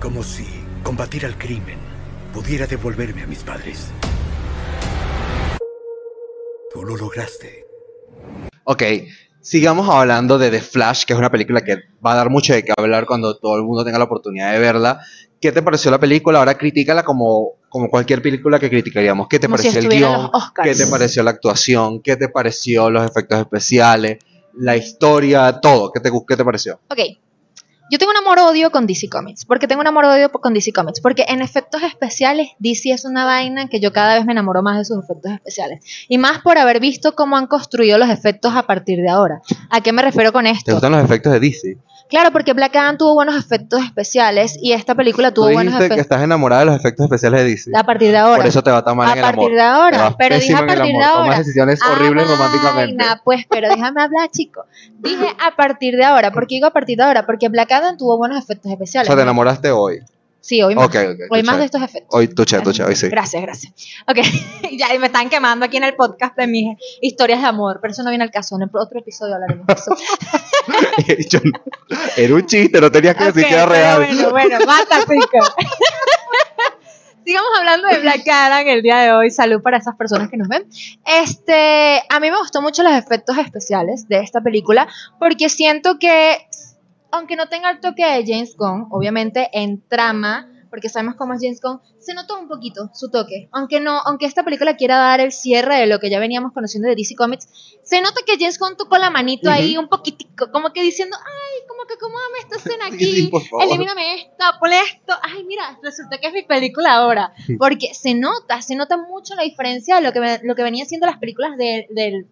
Como 0.01 0.25
si 0.25 0.45
combatir 0.83 1.25
al 1.25 1.39
crimen 1.39 1.79
pudiera 2.33 2.67
devolverme 2.67 3.23
a 3.23 3.27
mis 3.29 3.45
padres. 3.45 3.93
Tú 6.75 6.85
lo 6.85 6.97
lograste. 6.97 7.69
Ok, 8.65 8.83
sigamos 9.41 9.89
hablando 9.89 10.39
de 10.39 10.51
The 10.51 10.61
Flash, 10.61 11.05
que 11.05 11.13
es 11.13 11.19
una 11.19 11.31
película 11.31 11.61
que 11.61 11.77
va 12.05 12.15
a 12.15 12.17
dar 12.17 12.31
mucho 12.31 12.53
de 12.53 12.65
qué 12.65 12.73
hablar 12.77 13.07
cuando 13.07 13.37
todo 13.39 13.57
el 13.57 13.63
mundo 13.63 13.85
tenga 13.85 13.99
la 13.99 14.07
oportunidad 14.07 14.53
de 14.53 14.59
verla. 14.59 15.01
¿Qué 15.41 15.53
te 15.53 15.63
pareció 15.63 15.93
la 15.93 16.01
película? 16.01 16.41
Ahora 16.41 16.59
critícala 16.59 17.05
como, 17.05 17.53
como 17.69 17.89
cualquier 17.89 18.21
película 18.21 18.59
que 18.59 18.69
criticaríamos. 18.69 19.29
¿Qué 19.29 19.39
te 19.39 19.47
Como 19.47 19.57
si 19.57 19.69
pareció 19.69 19.89
el 19.89 19.97
guion? 19.97 20.31
¿Qué 20.65 20.75
te 20.75 20.87
pareció 20.89 21.23
la 21.23 21.31
actuación? 21.31 22.01
¿Qué 22.01 22.17
te 22.17 22.29
pareció 22.29 22.91
los 22.91 23.09
efectos 23.09 23.39
especiales? 23.39 24.19
La 24.55 24.77
historia, 24.77 25.61
todo. 25.61 25.93
¿Qué 25.93 26.01
te, 26.01 26.11
qué 26.27 26.37
te 26.37 26.45
pareció? 26.45 26.81
Ok. 26.89 26.99
Yo 27.91 27.99
tengo 27.99 28.13
un 28.13 28.17
amor-odio 28.17 28.71
con 28.71 28.87
DC 28.87 29.11
Comics. 29.11 29.45
¿Por 29.45 29.59
qué 29.59 29.69
tengo 29.69 29.83
un 29.83 29.87
amor-odio 29.87 30.33
con 30.33 30.55
DC 30.55 30.73
Comics? 30.73 31.01
Porque 31.01 31.27
en 31.29 31.43
efectos 31.43 31.83
especiales, 31.83 32.49
DC 32.59 32.91
es 32.91 33.05
una 33.05 33.27
vaina 33.27 33.69
que 33.69 33.79
yo 33.79 33.93
cada 33.93 34.15
vez 34.15 34.25
me 34.25 34.33
enamoro 34.33 34.63
más 34.63 34.79
de 34.79 34.85
sus 34.87 35.05
efectos 35.05 35.33
especiales. 35.33 35.85
Y 36.09 36.17
más 36.17 36.39
por 36.41 36.57
haber 36.57 36.81
visto 36.81 37.15
cómo 37.15 37.37
han 37.37 37.47
construido 37.47 37.99
los 37.99 38.09
efectos 38.09 38.55
a 38.57 38.63
partir 38.63 39.01
de 39.01 39.11
ahora. 39.11 39.43
¿A 39.71 39.83
qué 39.83 39.93
me 39.93 40.01
refiero 40.01 40.33
con 40.33 40.45
¿Te 40.45 40.51
esto? 40.53 40.73
gustan 40.73 40.93
los 40.93 41.05
efectos 41.05 41.33
de 41.35 41.41
DC? 41.41 41.77
Claro, 42.15 42.31
porque 42.33 42.53
Black 42.53 42.77
Adam 42.77 42.97
tuvo 42.97 43.15
buenos 43.15 43.35
efectos 43.37 43.83
especiales 43.83 44.57
y 44.63 44.73
esta 44.73 44.95
película 44.95 45.31
Tú 45.31 45.43
tuvo 45.43 45.53
buenos 45.53 45.73
dijiste 45.75 45.79
que 45.81 45.95
efectos 45.95 46.05
estás 46.13 46.23
enamorada 46.23 46.61
de 46.61 46.67
los 46.67 46.77
efectos 46.77 47.05
especiales 47.05 47.41
de 47.43 47.49
DC. 47.51 47.71
a 47.77 47.83
partir 47.85 48.13
de 48.13 48.19
ahora. 48.19 48.37
Por 48.37 48.47
eso 48.47 48.63
te 48.63 48.71
va 48.71 48.85
tan 48.85 48.97
mal 48.97 49.09
a 49.09 49.13
en 49.13 49.19
el 49.19 49.25
partir 49.25 49.39
amor. 49.41 49.51
de 49.51 49.57
Te 49.57 49.63
ahora. 49.63 50.15
Pero 50.17 50.35
dije 50.37 50.47
pésimo 50.53 50.59
a 50.59 50.63
en 50.63 50.71
el 50.71 50.77
partir 50.77 50.93
de 50.95 51.03
amor. 51.03 51.13
ahora. 51.17 51.25
Tomas 51.25 51.39
decisiones 51.39 51.81
horribles 51.83 52.27
Ah, 52.29 52.33
románticamente. 52.37 52.97
vaina, 53.05 53.21
pues, 53.25 53.47
pero 53.51 53.69
déjame 53.69 54.03
hablar, 54.03 54.31
chico. 54.31 54.65
Dije 55.01 55.27
a 55.45 55.57
partir 55.57 55.97
de 55.97 56.05
ahora. 56.05 56.31
¿Por 56.31 56.47
qué 56.47 56.55
digo 56.55 56.67
a 56.69 56.73
partir 56.73 56.97
de 56.99 57.03
ahora? 57.05 57.27
Porque 57.27 57.49
Black 57.49 57.73
Adam 57.73 57.97
tuvo 57.97 58.17
buenos 58.17 58.39
efectos 58.39 58.71
O 58.71 58.75
especiales. 58.75 59.07
sea, 59.09 59.17
te 59.17 59.23
enamoraste 59.23 59.71
hoy. 59.73 60.01
Sí, 60.45 60.61
hoy 60.61 60.75
más. 60.75 60.91
Hoy 61.31 61.43
más 61.43 61.57
de 61.57 61.65
estos 61.65 61.81
efectos. 61.81 62.11
Hoy, 62.11 62.29
tu 62.29 62.45
che, 62.45 62.61
tu 62.61 62.71
che, 62.71 62.85
hoy 62.85 62.95
sí. 62.95 63.09
Gracias, 63.09 63.41
gracias. 63.41 63.73
Ok, 64.07 64.19
ya 64.79 64.89
me 64.99 65.07
están 65.07 65.31
quemando 65.31 65.65
aquí 65.65 65.79
en 65.79 65.85
el 65.85 65.95
podcast 65.95 66.37
de 66.37 66.47
mis 66.47 66.77
historias 67.01 67.41
de 67.41 67.47
amor, 67.47 67.79
pero 67.81 67.93
eso 67.93 68.03
no 68.03 68.11
viene 68.11 68.25
al 68.25 68.31
caso. 68.31 68.55
En 68.57 68.69
otro 68.71 69.01
episodio 69.01 69.37
hablaremos 69.37 69.67
de 69.67 69.73
eso. 69.73 69.97
Yo 71.31 71.41
era 72.19 72.35
un 72.35 72.45
chiste, 72.45 72.79
no 72.79 72.93
tenías 72.93 73.17
que 73.17 73.25
decir 73.25 73.47
que 73.47 73.55
era 73.55 73.65
real. 73.65 74.05
Bueno, 74.05 74.31
bueno, 74.33 74.59
mata, 74.67 75.01
pico. 75.09 75.39
Sigamos 77.25 77.49
hablando 77.59 77.89
de 77.89 78.01
Black 78.01 78.29
Adam 78.29 78.69
el 78.69 78.83
día 78.83 78.99
de 78.99 79.13
hoy. 79.13 79.31
Salud 79.31 79.63
para 79.63 79.79
esas 79.79 79.97
personas 79.97 80.29
que 80.29 80.37
nos 80.37 80.49
ven. 80.49 80.67
Este, 81.07 82.03
a 82.07 82.21
mí 82.21 82.31
me 82.31 82.37
gustó 82.37 82.61
mucho 82.61 82.83
los 82.83 82.93
efectos 82.93 83.39
especiales 83.39 84.09
de 84.09 84.19
esta 84.19 84.43
película 84.43 84.89
porque 85.19 85.49
siento 85.49 85.99
que, 85.99 86.37
aunque 87.15 87.37
no 87.37 87.49
tenga 87.49 87.71
el 87.71 87.81
toque 87.81 88.05
de 88.05 88.25
James 88.27 88.57
Gunn, 88.57 88.89
obviamente 88.91 89.49
en 89.53 89.81
trama, 89.89 90.51
porque 90.71 90.89
sabemos 90.89 91.15
cómo 91.15 91.35
es 91.35 91.41
James 91.41 91.61
Gunn, 91.63 91.81
se 92.01 92.15
notó 92.15 92.39
un 92.39 92.49
poquito 92.49 92.91
su 92.93 93.09
toque. 93.09 93.49
Aunque 93.53 93.79
no, 93.79 94.01
aunque 94.05 94.27
esta 94.27 94.43
película 94.43 94.77
quiera 94.77 94.97
dar 94.97 95.21
el 95.21 95.31
cierre 95.31 95.77
de 95.77 95.87
lo 95.87 96.01
que 96.01 96.11
ya 96.11 96.19
veníamos 96.19 96.53
conociendo 96.53 96.89
de 96.89 96.97
DC 96.97 97.15
Comics, 97.15 97.47
se 97.85 98.01
nota 98.03 98.21
que 98.27 98.37
James 98.39 98.59
Gunn 98.59 98.77
tocó 98.77 98.99
la 98.99 99.09
manito 99.11 99.49
ahí 99.51 99.77
un 99.77 99.89
poquitico, 99.89 100.51
como 100.51 100.73
que 100.73 100.83
diciendo, 100.83 101.17
ay, 101.17 101.67
como 101.69 101.85
que 101.87 101.95
acomódame 101.95 102.39
esta 102.41 102.57
escena 102.69 102.87
aquí, 102.87 103.31
elimíname 103.63 104.15
esto, 104.17 104.45
ponle 104.59 104.81
esto, 104.81 105.15
ay, 105.23 105.45
mira, 105.45 105.79
resulta 105.83 106.19
que 106.19 106.27
es 106.27 106.33
mi 106.33 106.43
película 106.43 106.95
ahora. 106.95 107.33
Porque 107.57 107.95
se 107.95 108.15
nota, 108.15 108.61
se 108.61 108.75
nota 108.75 108.97
mucho 108.97 109.37
la 109.37 109.45
diferencia 109.45 109.97
de 109.97 110.03
lo 110.03 110.13
que, 110.13 110.41
lo 110.43 110.55
que 110.57 110.63
venían 110.65 110.89
siendo 110.89 111.07
las 111.07 111.19
películas 111.19 111.57
de- 111.57 111.87
del 111.91 112.27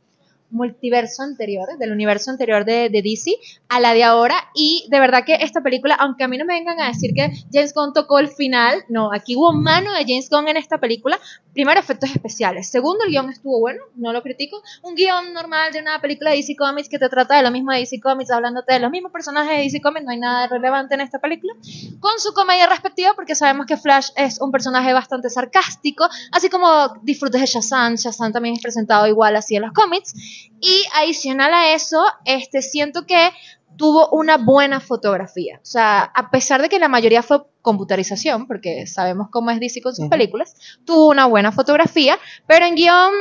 multiverso 0.52 1.23
anterior, 1.23 1.66
del 1.78 1.92
universo 1.92 2.30
anterior 2.30 2.64
de, 2.64 2.88
de 2.90 3.02
DC, 3.02 3.32
a 3.68 3.80
la 3.80 3.94
de 3.94 4.04
ahora. 4.04 4.37
Y 4.54 4.87
de 4.90 5.00
verdad 5.00 5.25
que 5.25 5.35
esta 5.35 5.62
película, 5.62 5.97
aunque 5.97 6.25
a 6.25 6.28
mí 6.28 6.38
no 6.38 6.44
me 6.44 6.54
vengan 6.54 6.80
a 6.80 6.88
decir 6.88 7.12
que 7.14 7.32
James 7.52 7.75
Gunn 7.75 7.92
tocó 7.92 8.18
el 8.18 8.28
final, 8.28 8.85
no, 8.88 9.12
aquí 9.12 9.35
hubo 9.37 9.52
mano 9.52 9.92
de 9.92 10.04
James 10.06 10.28
Gunn 10.30 10.49
en 10.49 10.56
esta 10.56 10.78
película. 10.78 11.18
Primero, 11.52 11.80
efectos 11.80 12.11
especiales. 12.11 12.71
Segundo, 12.71 13.04
el 13.04 13.11
guion 13.11 13.28
estuvo 13.30 13.61
bueno, 13.61 13.82
no 13.97 14.12
lo 14.12 14.23
critico. 14.23 14.62
Un 14.82 14.94
guion 14.94 15.32
normal 15.32 15.73
de 15.73 15.80
una 15.80 16.00
película 16.00 16.30
de 16.30 16.37
DC 16.37 16.56
Comics 16.56 16.88
que 16.88 16.99
te 16.99 17.09
trata 17.09 17.37
de 17.37 17.42
lo 17.42 17.50
mismo 17.50 17.73
de 17.73 17.78
DC 17.78 18.00
Comics, 18.00 18.30
hablándote 18.30 18.75
de 18.75 18.80
los 18.80 18.90
mismos 18.90 19.12
personajes 19.12 19.56
de 19.56 19.62
DC 19.62 19.80
Comics, 19.80 20.04
no 20.04 20.12
hay 20.12 20.18
nada 20.18 20.47
relevante 20.47 20.94
en 20.94 21.00
esta 21.00 21.18
película. 21.18 21.54
Con 22.00 22.18
su 22.18 22.32
comedia 22.32 22.66
respectiva, 22.68 23.12
porque 23.14 23.35
sabemos 23.35 23.66
que 23.66 23.76
Flash 23.76 24.11
es 24.16 24.40
un 24.40 24.50
personaje 24.50 24.92
bastante 24.92 25.30
sarcástico, 25.30 26.09
así 26.30 26.49
como 26.49 26.88
disfrutes 27.02 27.40
de 27.40 27.47
Shazam. 27.47 27.97
Shazam 27.97 28.32
también 28.32 28.54
es 28.54 28.62
presentado 28.62 29.06
igual 29.06 29.37
así 29.37 29.56
en 29.56 29.62
los 29.62 29.73
cómics. 29.73 30.14
Y 30.61 30.84
adicional 30.94 31.52
a 31.52 31.72
eso, 31.75 32.04
este, 32.25 32.62
siento 32.62 33.06
que 33.06 33.30
tuvo 33.76 34.08
una 34.11 34.37
buena 34.37 34.80
fotografía. 34.80 35.58
O 35.62 35.66
sea, 35.66 36.02
a 36.02 36.30
pesar 36.30 36.62
de 36.62 36.68
que 36.68 36.78
la 36.78 36.88
mayoría 36.88 37.22
fue 37.22 37.42
computarización, 37.62 38.46
porque 38.46 38.87
sabemos 38.87 39.28
cómo 39.30 39.50
es 39.50 39.61
DC 39.61 39.80
con 39.82 39.94
sus 39.94 40.08
películas, 40.08 40.54
tuvo 40.84 41.08
una 41.08 41.26
buena 41.26 41.52
fotografía, 41.52 42.18
pero 42.46 42.66
en 42.66 42.75
guion 42.75 43.12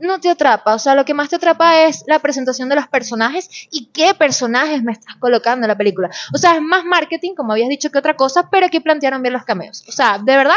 no 0.00 0.18
te 0.20 0.30
atrapa. 0.30 0.74
O 0.74 0.78
sea, 0.78 0.94
lo 0.94 1.04
que 1.04 1.14
más 1.14 1.28
te 1.28 1.36
atrapa 1.36 1.84
es 1.84 2.04
la 2.06 2.18
presentación 2.18 2.68
de 2.68 2.76
los 2.76 2.88
personajes 2.88 3.48
y 3.70 3.86
qué 3.86 4.14
personajes 4.14 4.82
me 4.82 4.92
estás 4.92 5.16
colocando 5.16 5.64
en 5.64 5.68
la 5.68 5.78
película. 5.78 6.10
O 6.34 6.38
sea, 6.38 6.56
es 6.56 6.62
más 6.62 6.84
marketing, 6.84 7.34
como 7.34 7.52
habías 7.52 7.68
dicho, 7.68 7.90
que 7.90 7.98
otra 7.98 8.16
cosa, 8.16 8.48
pero 8.50 8.66
aquí 8.66 8.80
plantearon 8.80 9.22
bien 9.22 9.32
los 9.32 9.44
cameos. 9.44 9.84
O 9.88 9.92
sea, 9.92 10.18
de 10.18 10.36
verdad, 10.36 10.56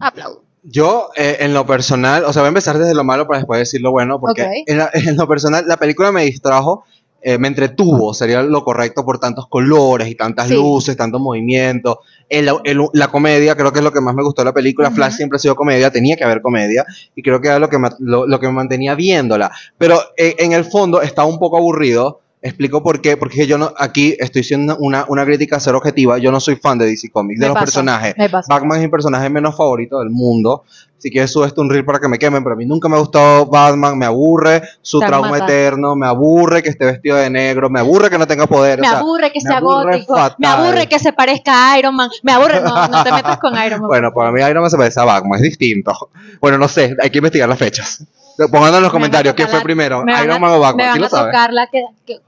aplaudo. 0.00 0.47
Yo, 0.62 1.10
eh, 1.16 1.36
en 1.40 1.54
lo 1.54 1.66
personal, 1.66 2.24
o 2.24 2.32
sea, 2.32 2.42
voy 2.42 2.46
a 2.46 2.48
empezar 2.48 2.78
desde 2.78 2.94
lo 2.94 3.04
malo 3.04 3.26
para 3.26 3.38
después 3.38 3.58
decir 3.60 3.80
lo 3.80 3.90
bueno, 3.92 4.20
porque 4.20 4.42
en, 4.66 4.78
la- 4.78 4.90
en 4.94 5.16
lo 5.16 5.26
personal, 5.28 5.64
la 5.66 5.76
película 5.76 6.12
me 6.12 6.24
distrajo, 6.24 6.84
eh, 7.20 7.36
me 7.38 7.48
entretuvo, 7.48 8.14
sería 8.14 8.42
lo 8.42 8.62
correcto 8.62 9.04
por 9.04 9.18
tantos 9.18 9.46
colores 9.48 10.08
y 10.08 10.14
tantas 10.14 10.48
Sí. 10.48 10.54
luces, 10.54 10.96
tantos 10.96 11.20
movimientos. 11.20 11.96
El- 12.28 12.48
el- 12.64 12.80
la 12.92 13.08
comedia, 13.08 13.56
creo 13.56 13.72
que 13.72 13.78
es 13.80 13.84
lo 13.84 13.92
que 13.92 14.00
más 14.00 14.14
me 14.14 14.22
gustó 14.22 14.42
de 14.42 14.46
la 14.46 14.52
película. 14.54 14.90
Flash 14.90 15.14
siempre 15.14 15.36
ha 15.36 15.40
sido 15.40 15.56
comedia, 15.56 15.90
tenía 15.90 16.16
que 16.16 16.24
haber 16.24 16.42
comedia, 16.42 16.84
y 17.14 17.22
creo 17.22 17.40
que 17.40 17.48
era 17.48 17.58
lo 17.58 17.68
que 17.68 17.78
me, 17.78 17.88
lo, 18.00 18.26
lo 18.26 18.38
que 18.40 18.46
me 18.46 18.52
mantenía 18.52 18.94
viéndola. 18.94 19.50
Pero 19.78 20.00
eh, 20.16 20.36
en 20.38 20.52
el 20.52 20.64
fondo 20.64 21.02
estaba 21.02 21.26
un 21.28 21.38
poco 21.38 21.56
aburrido. 21.56 22.20
Explico 22.40 22.82
por 22.84 23.00
qué, 23.00 23.16
porque 23.16 23.46
yo 23.48 23.58
no, 23.58 23.72
aquí 23.76 24.14
estoy 24.18 24.44
siendo 24.44 24.76
una, 24.78 25.04
una 25.08 25.24
crítica 25.24 25.58
ser 25.58 25.74
objetiva. 25.74 26.18
Yo 26.18 26.30
no 26.30 26.38
soy 26.38 26.54
fan 26.54 26.78
de 26.78 26.86
DC 26.86 27.10
Comics, 27.10 27.40
de 27.40 27.46
Me 27.46 27.52
los 27.52 27.58
personajes. 27.58 28.14
Me. 28.16 28.28
Batman 28.28 28.76
es 28.76 28.82
mi 28.82 28.88
personaje 28.88 29.28
menos 29.28 29.56
favorito 29.56 29.98
del 29.98 30.10
mundo. 30.10 30.62
Si 30.98 31.10
quieres, 31.10 31.30
sube 31.32 31.46
esto 31.46 31.60
un 31.62 31.70
reel 31.70 31.84
para 31.84 31.98
que 32.00 32.06
me 32.08 32.18
quemen, 32.18 32.42
pero 32.44 32.54
a 32.54 32.56
mí 32.56 32.64
nunca 32.66 32.88
me 32.88 32.96
ha 32.96 33.00
gustado 33.00 33.46
Batman. 33.46 33.98
Me 33.98 34.06
aburre 34.06 34.62
su 34.82 35.00
trauma 35.00 35.38
eterno, 35.38 35.96
me 35.96 36.06
aburre 36.06 36.62
que 36.62 36.68
esté 36.70 36.86
vestido 36.86 37.16
de 37.16 37.28
negro, 37.30 37.70
me 37.70 37.80
aburre 37.80 38.08
que 38.10 38.18
no 38.18 38.26
tenga 38.26 38.46
poder. 38.46 38.80
Me 38.80 38.86
o 38.86 38.90
sea, 38.90 38.98
aburre 39.00 39.32
que 39.32 39.38
me 39.42 39.48
sea 39.48 39.58
aburre 39.58 40.04
gótico, 40.06 40.36
me 40.38 40.46
aburre 40.48 40.86
que 40.88 40.98
se 41.00 41.12
parezca 41.12 41.72
a 41.72 41.78
Iron 41.78 41.94
Man, 41.96 42.10
me 42.22 42.32
aburre, 42.32 42.60
no, 42.60 42.86
no 42.88 43.04
te 43.04 43.12
metas 43.12 43.38
con 43.38 43.52
Iron 43.64 43.80
Man. 43.80 43.88
bueno, 43.88 44.12
para 44.12 44.30
mí 44.32 44.40
Iron 44.42 44.60
Man 44.62 44.70
se 44.70 44.76
parece 44.76 45.00
a 45.00 45.04
Batman, 45.04 45.36
es 45.36 45.42
distinto. 45.42 45.92
Bueno, 46.40 46.58
no 46.58 46.66
sé, 46.68 46.96
hay 47.00 47.10
que 47.10 47.18
investigar 47.18 47.48
las 47.48 47.58
fechas. 47.58 48.04
Pónganlo 48.36 48.76
en 48.78 48.82
los 48.82 48.82
Me 48.82 48.82
van 48.82 48.90
comentarios, 48.92 49.34
¿quién 49.34 49.48
fue 49.48 49.60
primero? 49.62 50.04
me 50.04 50.12
van 50.12 50.24
¿Iron 50.24 50.40
Man 50.40 50.50
o 50.50 50.54
me 50.54 50.60
Batman? 50.60 50.86
van 50.86 50.92
¿Quién 50.94 51.04
a 51.04 51.06
lo 51.06 51.10
sabe? 51.10 51.30
tocar 51.32 51.52
la 51.52 51.66
que, 51.68 51.84
que- 52.06 52.20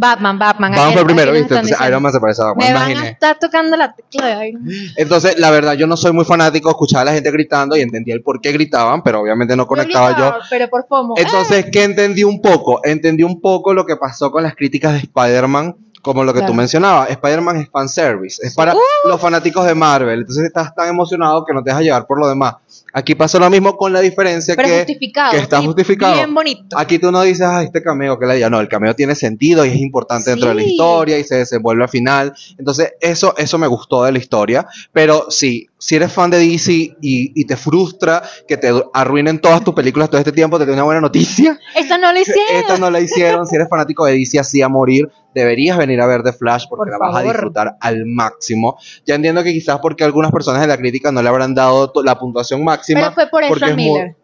Batman, 0.00 0.38
Batman. 0.38 0.70
Batman 0.70 0.86
aquí- 0.86 0.94
fue 0.96 1.04
primero, 1.04 1.32
¿viste? 1.32 1.54
Entonces. 1.54 1.76
Iron 1.88 2.00
Man 2.00 2.12
se 2.12 2.20
parece 2.20 2.42
a 2.42 2.44
Batman, 2.46 2.68
Me 2.68 2.72
van 2.72 2.96
a 3.04 3.08
estar 3.08 3.36
tocando 3.36 3.76
la 3.76 3.92
tecla 3.96 4.26
de 4.26 4.48
Iron 4.50 4.64
Man. 4.64 4.74
Entonces, 4.96 5.38
la 5.40 5.50
verdad, 5.50 5.72
yo 5.72 5.88
no 5.88 5.96
soy 5.96 6.12
muy 6.12 6.24
fanático, 6.24 6.70
escuchaba 6.70 7.02
a 7.02 7.04
la 7.06 7.12
gente 7.14 7.32
gritando 7.32 7.76
y 7.76 7.80
entendía 7.80 8.14
el 8.14 8.22
por 8.22 8.40
qué 8.40 8.52
gritaban, 8.52 9.02
pero 9.02 9.20
obviamente 9.20 9.56
no 9.56 9.66
conectaba 9.66 10.10
yo. 10.10 10.16
gritaba, 10.16 10.38
Pero 10.48 10.68
por 10.68 10.86
FOMO. 10.86 11.14
Entonces, 11.16 11.66
¿qué 11.72 11.82
entendí 11.82 12.22
un 12.22 12.40
poco? 12.40 12.80
Entendí 12.84 13.24
un 13.24 13.40
poco 13.40 13.74
lo 13.74 13.84
que 13.84 13.96
pasó 13.96 14.30
con 14.30 14.44
las 14.44 14.54
críticas 14.54 14.92
de 14.92 14.98
Spider-Man, 15.00 15.74
como 16.02 16.24
lo 16.24 16.32
que 16.32 16.42
tú 16.42 16.54
mencionabas. 16.54 17.10
Spider-Man 17.10 17.56
es 17.56 17.70
fanservice, 17.70 18.46
es 18.46 18.54
para 18.54 18.74
los 19.04 19.20
fanáticos 19.20 19.66
de 19.66 19.74
Marvel. 19.74 20.20
Entonces 20.20 20.44
estás 20.44 20.74
tan 20.74 20.88
emocionado 20.88 21.44
que 21.44 21.52
no 21.52 21.62
te 21.62 21.70
dejas 21.70 21.82
llevar 21.82 22.06
por 22.06 22.18
lo 22.18 22.28
demás. 22.28 22.54
Aquí 22.92 23.14
pasó 23.14 23.38
lo 23.38 23.50
mismo 23.50 23.76
con 23.76 23.92
la 23.92 24.00
diferencia 24.00 24.56
pero 24.56 24.68
que 24.68 24.76
justificado. 24.78 25.32
que 25.32 25.38
está 25.38 25.60
justificado. 25.60 26.14
Bien 26.14 26.34
bonito. 26.34 26.78
aquí 26.78 26.98
tú 26.98 27.12
no 27.12 27.22
dices, 27.22 27.46
ah, 27.46 27.62
este 27.62 27.82
cameo 27.82 28.18
que 28.18 28.26
le 28.26 28.36
diga. 28.36 28.48
No, 28.48 28.60
el 28.60 28.68
cameo 28.68 28.94
tiene 28.94 29.14
sentido 29.14 29.64
y 29.64 29.70
es 29.70 29.76
importante 29.76 30.30
dentro 30.30 30.48
de 30.48 30.54
la 30.54 30.62
historia 30.62 31.18
y 31.18 31.24
se 31.24 31.36
desenvuelve 31.36 31.82
al 31.82 31.88
final. 31.88 32.32
Entonces, 32.58 32.94
eso, 33.00 33.34
eso 33.36 33.58
me 33.58 33.66
gustó 33.66 34.04
de 34.04 34.12
la 34.12 34.18
historia. 34.18 34.66
Pero 34.92 35.26
sí, 35.30 35.68
si 35.78 35.96
eres 35.96 36.12
fan 36.12 36.30
de 36.30 36.38
DC 36.38 36.72
y, 36.72 36.96
y 37.00 37.44
te 37.44 37.56
frustra 37.56 38.22
que 38.46 38.56
te 38.56 38.72
arruinen 38.94 39.38
todas 39.38 39.62
tus 39.62 39.74
películas 39.74 40.08
todo 40.08 40.18
este 40.18 40.32
tiempo, 40.32 40.58
te 40.58 40.64
tengo 40.64 40.74
una 40.74 40.84
buena 40.84 41.00
noticia. 41.00 41.58
Esta 41.76 41.98
no 41.98 42.12
lo 42.12 42.20
hicieron. 42.20 42.56
Esta 42.56 42.78
no 42.78 42.90
la 42.90 43.00
hicieron. 43.00 43.46
Si 43.46 43.54
eres 43.54 43.68
fanático 43.68 44.06
de 44.06 44.14
DC 44.14 44.38
así 44.38 44.62
a 44.62 44.68
morir, 44.68 45.08
deberías 45.34 45.76
venir 45.76 46.00
a 46.00 46.06
ver 46.06 46.22
The 46.22 46.32
Flash 46.32 46.64
porque 46.68 46.90
Por 46.90 47.00
la 47.00 47.06
vas 47.06 47.16
a 47.16 47.22
disfrutar 47.22 47.76
al 47.80 48.04
máximo. 48.06 48.78
Ya 49.06 49.14
entiendo 49.14 49.42
que 49.42 49.52
quizás 49.52 49.78
porque 49.80 50.04
algunas 50.04 50.32
personas 50.32 50.60
de 50.62 50.66
la 50.68 50.76
crítica 50.76 51.12
no 51.12 51.22
le 51.22 51.28
habrán 51.28 51.54
dado 51.54 51.92
la 52.04 52.18
puntuación 52.18 52.64
máxima. 52.64 53.00
Pero 53.00 53.12
fue 53.12 53.26
por 53.28 53.44
Ezra 53.44 53.74
Miller. 53.74 54.16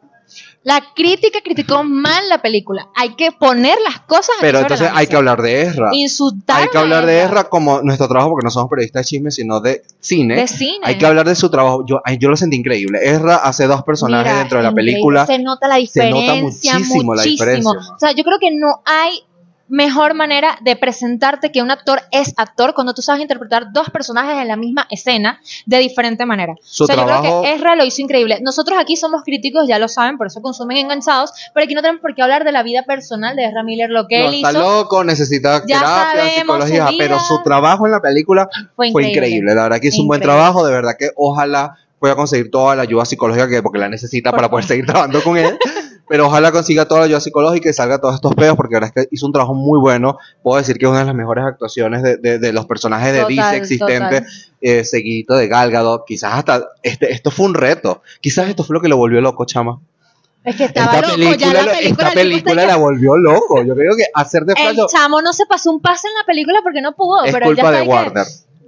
La 0.62 0.82
crítica 0.96 1.40
criticó 1.44 1.84
mal 1.84 2.26
la 2.30 2.40
película. 2.40 2.88
Hay 2.96 3.14
que 3.16 3.32
poner 3.32 3.76
las 3.84 4.00
cosas 4.00 4.34
Pero 4.40 4.60
entonces 4.60 4.88
hay 4.94 5.06
que 5.06 5.14
hablar 5.14 5.42
de 5.42 5.60
Ezra. 5.60 5.90
Insultar 5.92 6.62
Hay 6.62 6.68
que 6.68 6.78
hablar 6.78 7.04
de 7.04 7.22
Ezra. 7.22 7.44
Como 7.50 7.82
nuestro 7.82 8.08
trabajo, 8.08 8.30
porque 8.30 8.44
no 8.44 8.50
somos 8.50 8.70
periodistas 8.70 9.02
de 9.02 9.06
chisme, 9.06 9.30
sino 9.30 9.60
de 9.60 9.82
cine. 10.00 10.36
De 10.36 10.48
cine. 10.48 10.78
Hay 10.82 10.96
que 10.96 11.04
hablar 11.04 11.26
de 11.26 11.34
su 11.34 11.50
trabajo. 11.50 11.84
Yo, 11.86 12.00
yo 12.18 12.30
lo 12.30 12.36
sentí 12.36 12.56
increíble. 12.56 12.98
Ezra 13.02 13.36
hace 13.36 13.66
dos 13.66 13.82
personajes 13.82 14.32
Mira, 14.32 14.38
dentro 14.38 14.58
de 14.58 14.64
la 14.64 14.70
increíble. 14.70 14.92
película. 14.92 15.26
Se 15.26 15.38
nota 15.38 15.68
la 15.68 15.74
Se 15.86 16.08
nota 16.08 16.32
diferencia. 16.32 16.72
muchísimo 16.78 17.14
la 17.14 17.22
diferencia. 17.22 17.70
O 17.70 17.98
sea, 17.98 18.12
yo 18.12 18.24
creo 18.24 18.38
que 18.40 18.50
no 18.50 18.80
hay 18.86 19.22
mejor 19.74 20.14
manera 20.14 20.56
de 20.62 20.76
presentarte 20.76 21.50
que 21.50 21.60
un 21.60 21.70
actor 21.70 22.00
es 22.12 22.32
actor 22.36 22.74
cuando 22.74 22.94
tú 22.94 23.02
sabes 23.02 23.20
interpretar 23.22 23.72
dos 23.72 23.90
personajes 23.90 24.40
en 24.40 24.46
la 24.46 24.56
misma 24.56 24.86
escena 24.88 25.40
de 25.66 25.78
diferente 25.78 26.24
manera. 26.26 26.54
Su 26.62 26.84
o 26.84 26.86
sea, 26.86 26.94
yo 26.96 27.04
trabajo- 27.04 27.22
creo 27.22 27.42
que 27.42 27.52
Ezra 27.54 27.74
lo 27.74 27.84
hizo 27.84 28.00
increíble. 28.00 28.38
Nosotros 28.40 28.78
aquí 28.80 28.96
somos 28.96 29.22
críticos, 29.24 29.66
ya 29.66 29.78
lo 29.80 29.88
saben, 29.88 30.16
por 30.16 30.28
eso 30.28 30.40
consumen 30.40 30.76
enganchados, 30.76 31.32
pero 31.52 31.64
aquí 31.64 31.74
no 31.74 31.82
tenemos 31.82 32.00
por 32.00 32.14
qué 32.14 32.22
hablar 32.22 32.44
de 32.44 32.52
la 32.52 32.62
vida 32.62 32.84
personal 32.84 33.34
de 33.34 33.46
Ezra 33.46 33.64
Miller, 33.64 33.90
lo 33.90 34.06
que 34.06 34.20
No, 34.20 34.28
él 34.28 34.34
está 34.36 34.50
hizo 34.52 34.60
loco, 34.60 35.02
necesita 35.02 35.62
Ya 35.66 35.78
terapia, 35.78 36.04
sabemos, 36.12 36.34
psicología, 36.64 36.86
su 36.88 36.98
pero 36.98 37.18
su 37.20 37.42
trabajo 37.42 37.86
en 37.86 37.92
la 37.92 38.00
película 38.00 38.48
fue 38.76 38.92
fue 38.92 39.08
increíble. 39.08 39.54
La 39.54 39.64
verdad 39.64 39.80
que 39.80 39.88
hizo 39.88 40.02
un 40.02 40.08
buen 40.08 40.20
trabajo, 40.20 40.64
de 40.64 40.72
verdad 40.72 40.92
que 40.96 41.10
ojalá 41.16 41.78
pueda 41.98 42.14
conseguir 42.14 42.50
toda 42.50 42.76
la 42.76 42.82
ayuda 42.82 43.04
psicológica 43.06 43.48
que 43.48 43.62
porque 43.62 43.78
la 43.78 43.88
necesita 43.88 44.30
Por 44.30 44.36
para 44.38 44.50
poder 44.50 44.66
seguir 44.66 44.84
trabajando 44.86 45.22
con 45.22 45.36
él. 45.38 45.58
Pero 46.08 46.26
ojalá 46.26 46.52
consiga 46.52 46.86
toda 46.86 47.00
la 47.00 47.06
ayuda 47.06 47.20
psicológica 47.20 47.70
y 47.70 47.72
salga 47.72 47.98
todos 47.98 48.16
estos 48.16 48.34
peos, 48.34 48.56
porque 48.56 48.74
la 48.74 48.80
verdad 48.80 48.92
es 48.96 49.04
que 49.06 49.08
hizo 49.14 49.24
un 49.26 49.32
trabajo 49.32 49.54
muy 49.54 49.78
bueno. 49.78 50.18
Puedo 50.42 50.58
decir 50.58 50.76
que 50.76 50.84
es 50.84 50.90
una 50.90 51.00
de 51.00 51.06
las 51.06 51.14
mejores 51.14 51.44
actuaciones 51.44 52.02
de, 52.02 52.16
de- 52.18 52.38
de 52.38 52.52
los 52.52 52.66
personajes 52.66 53.12
de 53.14 53.20
Total, 53.22 53.36
DC 53.36 53.56
existentes, 53.56 54.52
eh, 54.60 54.84
seguidito 54.84 55.34
de 55.34 55.48
Gal 55.48 55.70
Gadot. 55.70 56.04
Quizás 56.06 56.34
hasta 56.34 56.68
este, 56.82 57.10
esto 57.10 57.30
fue 57.30 57.46
un 57.46 57.54
reto. 57.54 58.02
Quizás 58.20 58.48
esto 58.48 58.64
fue 58.64 58.74
lo 58.74 58.80
que 58.82 58.88
lo 58.88 58.96
volvió 58.98 59.20
loco, 59.22 59.46
chama. 59.46 59.80
Es 60.44 60.56
que 60.56 60.64
estaba 60.64 60.96
Esta 60.96 61.00
loco, 61.00 61.14
película, 61.14 61.36
ya 61.38 61.52
la 61.54 61.72
película, 61.72 62.06
esta 62.08 62.10
película 62.14 62.66
la 62.66 62.76
volvió 62.76 63.16
loco. 63.16 63.64
Yo 63.64 63.74
creo 63.74 63.96
que 63.96 64.04
hacer 64.12 64.44
de 64.44 64.52
El 64.52 64.76
chamo 64.88 65.22
no 65.22 65.32
se 65.32 65.46
pasó 65.46 65.70
un 65.70 65.80
pase 65.80 66.06
en 66.08 66.14
la 66.14 66.24
película 66.26 66.58
porque 66.62 66.82
no 66.82 66.94
pudo, 66.94 67.24
es 67.24 67.32
pero 67.32 67.46
ya 67.46 67.54
culpa 67.62 67.70
de 67.70 67.78
que- 67.84 67.86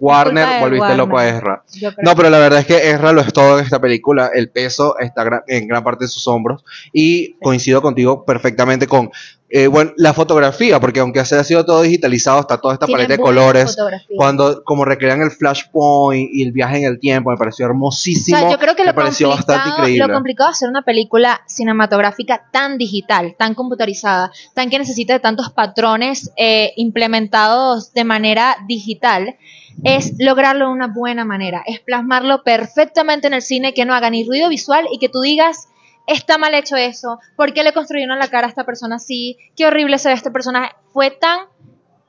Warner. 0.00 0.60
Volviste 0.60 0.80
Warner. 0.80 0.96
loco 0.96 1.18
a 1.18 1.28
Ezra. 1.28 1.62
No, 2.02 2.14
pero 2.14 2.30
la 2.30 2.38
verdad 2.38 2.60
es 2.60 2.66
que 2.66 2.90
Ezra 2.90 3.12
lo 3.12 3.20
es 3.20 3.32
todo 3.32 3.58
en 3.58 3.64
esta 3.64 3.80
película. 3.80 4.30
El 4.34 4.50
peso 4.50 4.98
está 4.98 5.42
en 5.46 5.66
gran 5.66 5.84
parte 5.84 6.04
de 6.04 6.08
sus 6.08 6.26
hombros. 6.28 6.64
Y 6.92 7.34
coincido 7.40 7.82
contigo 7.82 8.24
perfectamente 8.24 8.86
con 8.86 9.10
eh, 9.48 9.68
bueno, 9.68 9.92
la 9.96 10.12
fotografía, 10.12 10.80
porque 10.80 10.98
aunque 10.98 11.24
se 11.24 11.36
ha 11.36 11.44
sido 11.44 11.64
todo 11.64 11.82
digitalizado, 11.82 12.40
está 12.40 12.60
toda 12.60 12.74
esta 12.74 12.88
paleta 12.88 13.12
de 13.12 13.18
colores. 13.18 13.76
Cuando 14.16 14.64
como 14.64 14.84
recrean 14.84 15.22
el 15.22 15.30
flashpoint 15.30 16.30
y 16.32 16.42
el 16.42 16.50
viaje 16.50 16.78
en 16.78 16.84
el 16.84 16.98
tiempo, 16.98 17.30
me 17.30 17.36
pareció 17.36 17.66
O 17.66 17.68
hermosísimo. 17.68 18.38
sea, 18.38 18.50
yo 18.50 18.58
creo 18.58 18.74
que 18.74 18.82
me 18.82 18.88
lo 18.88 18.94
pareció 18.94 19.28
bastante 19.28 19.68
increíble. 19.68 20.08
lo 20.08 20.14
complicado 20.14 20.50
de 20.50 20.52
hacer 20.52 20.68
una 20.68 20.82
película 20.82 21.42
cinematográfica 21.46 22.42
tan 22.50 22.76
digital, 22.76 23.36
tan 23.38 23.54
computarizada, 23.54 24.32
tan 24.52 24.68
que 24.68 24.80
necesita 24.80 25.12
de 25.12 25.20
tantos 25.20 25.50
patrones 25.50 26.32
eh, 26.36 26.72
implementados 26.76 27.92
de 27.92 28.02
manera 28.02 28.56
digital, 28.66 29.36
es 29.84 30.14
lograrlo 30.18 30.66
de 30.66 30.72
una 30.72 30.88
buena 30.88 31.24
manera, 31.24 31.62
es 31.66 31.80
plasmarlo 31.80 32.42
perfectamente 32.42 33.26
en 33.26 33.34
el 33.34 33.42
cine, 33.42 33.74
que 33.74 33.84
no 33.84 33.94
haga 33.94 34.10
ni 34.10 34.26
ruido 34.26 34.48
visual 34.48 34.86
y 34.90 34.98
que 34.98 35.08
tú 35.08 35.20
digas, 35.20 35.68
está 36.06 36.38
mal 36.38 36.54
hecho 36.54 36.76
eso, 36.76 37.18
¿por 37.36 37.52
qué 37.52 37.62
le 37.62 37.72
construyeron 37.72 38.18
la 38.18 38.28
cara 38.28 38.46
a 38.46 38.50
esta 38.50 38.64
persona 38.64 38.96
así? 38.96 39.36
Qué 39.56 39.66
horrible 39.66 39.98
se 39.98 40.08
ve 40.08 40.14
este 40.14 40.30
personaje. 40.30 40.72
Fue 40.92 41.10
tan 41.10 41.40